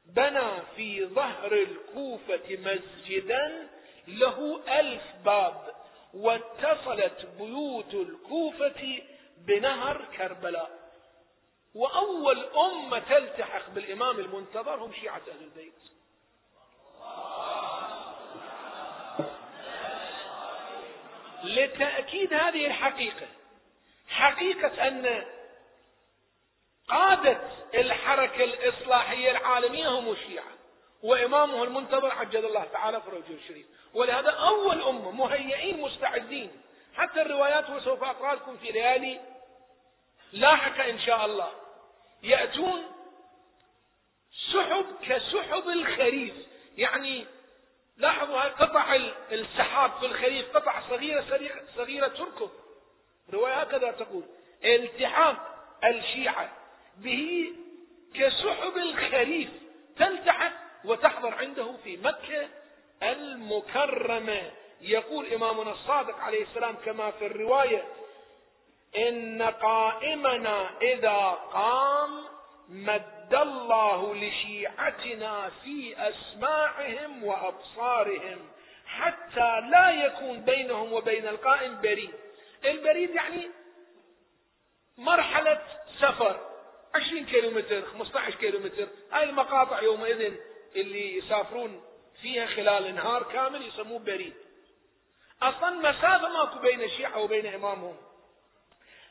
[0.06, 3.68] بنى في ظهر الكوفة مسجدا
[4.08, 5.74] له ألف باب
[6.14, 9.02] واتصلت بيوت الكوفة
[9.38, 10.84] بنهر كربلاء.
[11.76, 15.74] وأول أمة تلتحق بالإمام المنتظر هم شيعة أهل البيت.
[21.44, 23.28] لتأكيد هذه الحقيقة
[24.08, 25.26] حقيقة أن
[26.88, 27.42] قادة
[27.74, 30.52] الحركة الإصلاحية العالمية هم الشيعة
[31.04, 33.66] وإمامه المنتظر عجل الله تعالى فرجه الشريف.
[33.94, 36.52] ولهذا أول أمة مهيئين مستعدين
[36.96, 39.22] حتى الروايات وسوف أقرأ لكم في ليالي
[40.34, 41.52] لاحقة إن شاء الله
[42.24, 42.84] يأتون
[44.54, 46.34] سحب كسحب الخريف.
[46.78, 47.26] يعني
[47.98, 48.96] لاحظوا هاي قطع
[49.32, 52.52] السحاب في الخريف قطع صغيرة صغيرة, صغيرة تركض.
[53.34, 54.24] رواية هكذا تقول
[54.66, 55.38] التحام
[55.84, 56.52] الشيعة
[56.98, 57.54] به
[58.14, 59.50] كسحب الخريف
[59.98, 60.52] تلتحق
[60.86, 62.48] وتحضر عنده في مكة
[63.04, 64.52] المكرمة.
[64.82, 67.84] يقول إمامنا الصادق عليه السلام كما في الرواية
[68.98, 71.20] إن قائمنا إذا
[71.54, 72.24] قام
[72.70, 78.40] مد الله لشيعتنا في أسماعهم وأبصارهم
[78.86, 82.14] حتى لا يكون بينهم وبين القائم بريد.
[82.66, 83.50] البريد يعني
[84.98, 85.62] مرحلة
[86.00, 86.53] سفر.
[86.96, 90.34] 20 كيلو متر 15 كيلو متر هاي المقاطع يومئذ
[90.76, 91.84] اللي يسافرون
[92.22, 94.34] فيها خلال نهار كامل يسموه بريد.
[95.42, 97.96] أصلا مسافة ماكو بين الشيعة وبين إمامهم.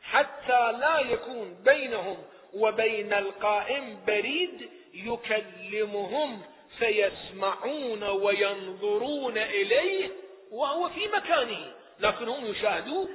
[0.03, 2.17] حتى لا يكون بينهم
[2.55, 6.43] وبين القائم بريد يكلمهم
[6.79, 10.11] فيسمعون وينظرون إليه
[10.51, 11.73] وهو في مكانه.
[12.01, 13.09] لكن هم يشاهدوه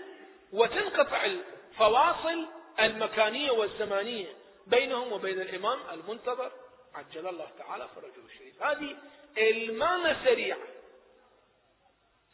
[0.54, 2.46] وتنقطع الفواصل
[2.80, 4.28] المكانية والزمانية.
[4.70, 6.52] بينهم وبين الإمام المنتظر
[6.96, 8.64] عجل الله تعالى فرجه الشريف.
[8.64, 8.98] هذه
[9.38, 10.58] المامة سريعة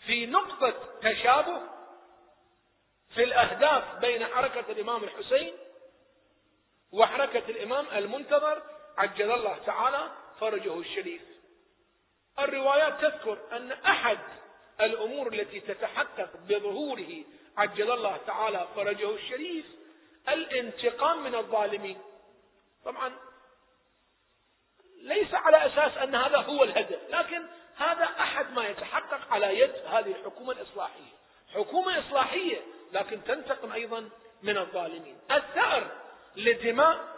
[0.05, 1.61] في نقطة تشابه
[3.15, 5.53] في الأهداف بين حركة الإمام الحسين
[6.91, 8.63] وحركة الإمام المنتظر
[8.97, 11.21] عجل الله تعالى فرجه الشريف.
[12.39, 14.19] الروايات تذكر أن أحد
[14.81, 17.23] الأمور التي تتحقق بظهوره
[17.57, 19.65] عجل الله تعالى فرجه الشريف
[20.29, 22.01] الانتقام من الظالمين.
[22.85, 23.13] طبعا
[25.01, 27.45] ليس على أساس أن هذا هو الهدف لكن
[27.77, 31.13] هذا أحد ما يتحقق على يد هذه الحكومة الإصلاحية.
[31.53, 32.61] حكومة إصلاحية
[32.93, 34.09] لكن تنتقم أيضا
[34.43, 35.17] من الظالمين.
[35.31, 35.91] الثأر
[36.35, 37.13] لدماء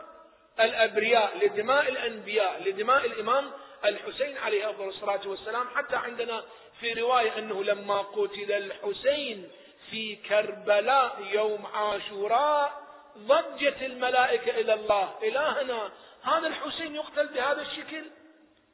[0.59, 3.51] الأبرياء لدماء الأنبياء لدماء الإمام
[3.85, 6.43] الحسين عليه أفضل الصلاة والسلام حتى عندنا
[6.79, 9.51] في رواية أنه لما قتل الحسين
[9.89, 12.84] في كربلاء يوم عاشوراء
[13.17, 15.13] ضجت الملائكة إلى الله.
[15.23, 15.91] إلهنا
[16.23, 18.05] هذا الحسين يقتل بهذا الشكل؟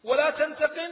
[0.04, 0.92] ولا تنتقم؟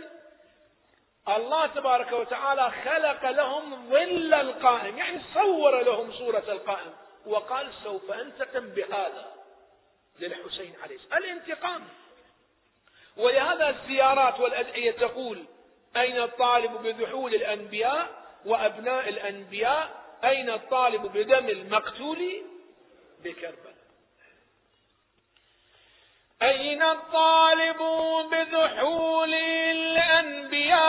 [1.27, 6.93] الله تبارك وتعالى خلق لهم ظل القائم يعني صور لهم صورة القائم.
[7.25, 9.33] وقال سوف أنتقم بهذا
[10.19, 11.23] للحسين عليه السلام.
[11.23, 11.83] الانتقام.
[13.17, 15.45] ولهذا الزيارات والأدعية تقول
[15.97, 18.07] أين الطالب بذحول الأنبياء
[18.45, 19.89] وأبناء الأنبياء؟
[20.23, 22.43] أين الطالب بدم المقتول؟
[23.23, 23.79] بكربلاء.
[26.41, 27.77] أين الطالب
[28.31, 30.79] بذحول الأنبياء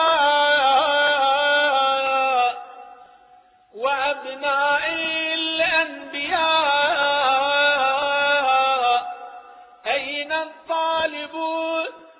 [3.74, 4.93] وأبناء
[5.35, 5.91] الأنبياء؟
[9.87, 11.35] أين الطالب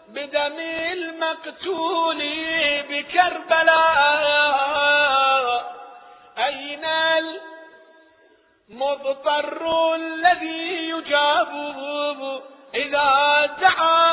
[0.09, 0.59] بدم
[0.93, 2.21] المقتول
[2.89, 4.21] بكربلاء؟
[6.39, 6.85] أين
[8.81, 12.43] المضطر الذي يجابه
[12.75, 14.11] إذا دعا.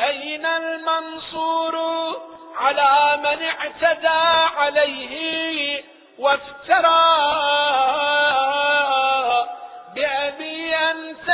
[0.00, 1.76] أين المنصور
[2.56, 4.08] على من اعتدى
[4.58, 5.84] عليه
[6.18, 7.06] وافترى؟
[9.94, 11.28] بأبي أنت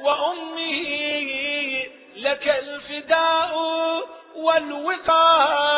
[0.00, 0.82] وأمه
[2.16, 3.54] لك الفداء
[4.36, 5.74] والوقاء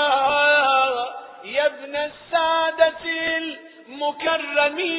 [1.45, 3.07] يا ابن السادة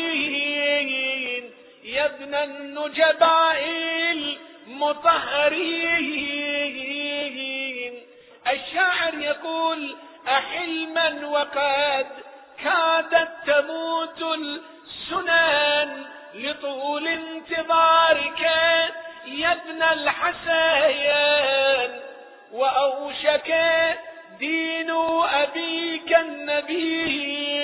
[0.07, 1.51] المكرمين
[1.83, 3.63] يا ابن النجباء
[5.97, 7.93] المطهرين
[8.47, 9.95] الشاعر يقول
[10.27, 12.07] أحلما وقد
[12.63, 18.41] كادت تموت السنن لطول انتظارك
[19.25, 21.27] يا ابن الحسين.
[22.51, 23.55] وأوشك
[24.39, 24.91] دين
[25.23, 27.56] أبيك النبي.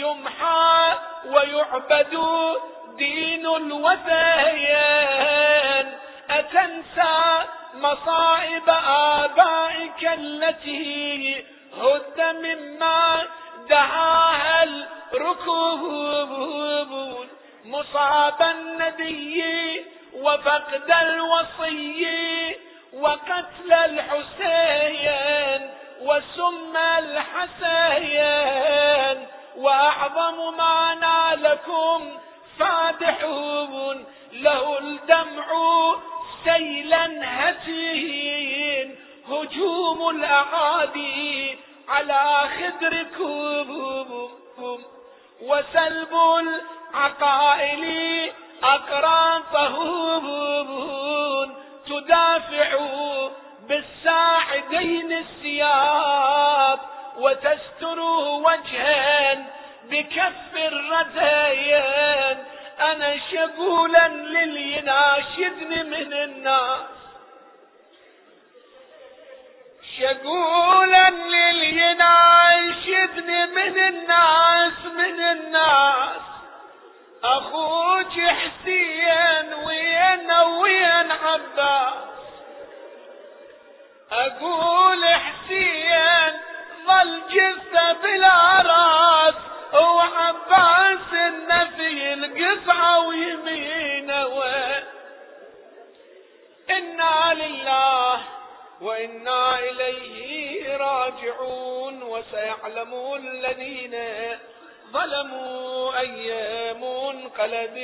[0.00, 0.94] يمحى
[1.26, 2.14] ويعبد
[2.98, 5.06] دين الوثيان
[6.30, 7.44] أتنسى
[7.74, 11.44] مصائب آبائك التي
[11.80, 13.26] هد مما
[13.68, 14.64] دعاها
[15.12, 16.92] الركوب.
[17.64, 19.84] مصاب النبي
[20.14, 22.56] وفقد الوصي
[22.92, 25.70] وقتل الحسين
[26.00, 26.76] وسم
[27.96, 28.46] الحسين.
[29.56, 32.08] وأعظم ما نالكم
[32.58, 35.46] فادحون له الدمع
[36.44, 38.96] سيلا هتين
[39.28, 41.56] هجوم الأعادي
[41.88, 44.28] على خدركم
[45.42, 46.14] وسلب
[46.94, 48.32] العقائل
[50.26, 51.54] أقراطهون
[51.86, 52.78] تدافع
[53.68, 56.78] بالساعدين السياب
[57.16, 58.00] وتستر
[58.44, 59.46] وجها
[59.84, 62.44] بكف الرديان
[62.80, 66.80] أنا شغولا لليناشدني من الناس.
[69.98, 72.66] شغولا لليناشدني
[73.46, 76.20] من الناس من الناس.
[77.24, 81.94] أخوك حسين وين وين عباس؟
[84.12, 86.32] أقول حسين
[86.86, 89.34] ظل جثة بلا راس
[89.74, 94.42] وعباس النفي القطعة ويمينه
[96.70, 98.20] إنا لله
[98.80, 103.96] وإنا إليه راجعون وسيعلم الذين
[104.92, 107.76] ظلموا أي منقلب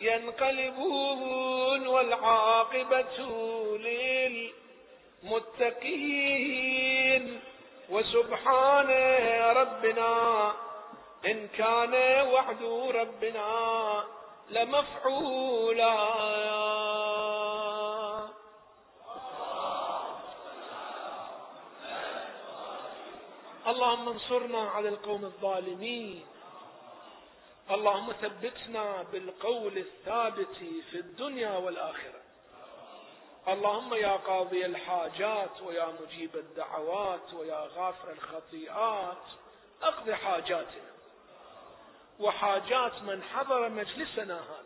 [0.00, 3.18] ينقلبون والعاقبة
[6.04, 7.40] للمتقين.
[7.90, 8.90] وسبحان
[9.56, 10.52] ربنا
[11.26, 11.94] إن كان
[12.28, 12.62] وعد
[12.94, 14.04] ربنا
[14.50, 15.94] لمفعولا.
[23.66, 26.26] اللهم انصرنا على القوم الظالمين.
[27.70, 30.56] اللهم ثبتنا بالقول الثابت
[30.90, 32.23] في الدنيا والآخرة.
[33.48, 39.22] اللهم يا قاضي الحاجات ويا مجيب الدعوات ويا غافر الخطيئات
[39.82, 40.94] أقض حاجاتنا.
[42.20, 44.64] وحاجات من حضر مجلسنا هذا.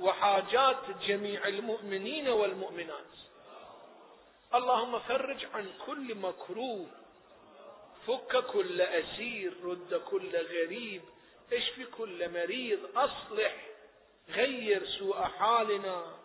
[0.00, 0.76] وحاجات
[1.06, 3.12] جميع المؤمنين والمؤمنات.
[4.54, 6.86] اللهم فرج عن كل مكروه.
[8.06, 11.02] فك كل أسير رد كل غريب.
[11.52, 12.78] اشف كل مريض.
[12.96, 13.56] أصلح.
[14.28, 16.21] غير سوء حالنا.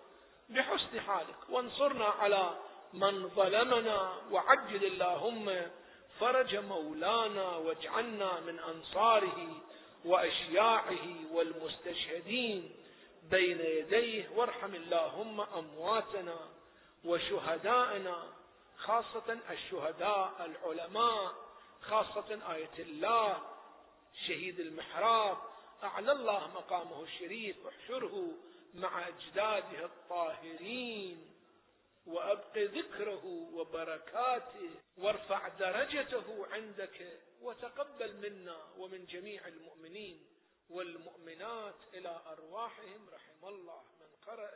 [0.50, 1.50] بحسن حالك.
[1.50, 2.58] وانصرنا على
[2.94, 4.12] من ظلمنا.
[4.32, 5.72] وعجل اللهم
[6.20, 9.62] فرج مولانا واجعلنا من أنصاره
[10.06, 12.76] وأشياعه والمستشهدين
[13.24, 14.30] بين يديه.
[14.36, 16.38] وارحم اللهم أمواتنا
[17.06, 18.34] وشهداءنا
[18.78, 21.34] خاصة الشهداء العلماء
[21.82, 23.38] خاصة آية الله
[24.28, 25.38] شهيد المحراب.
[25.84, 28.28] أعلى الله مقامه الشريف احشره
[28.78, 31.34] مع أجداده الطاهرين
[32.06, 40.28] وأبق ذكره وبركاته وارفع درجته عندك وتقبل منا ومن جميع المؤمنين
[40.70, 43.10] والمؤمنات إلى أرواحهم.
[43.10, 44.52] رحم الله من قرأ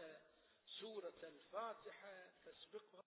[0.80, 2.92] سورة الفاتحة تسبقها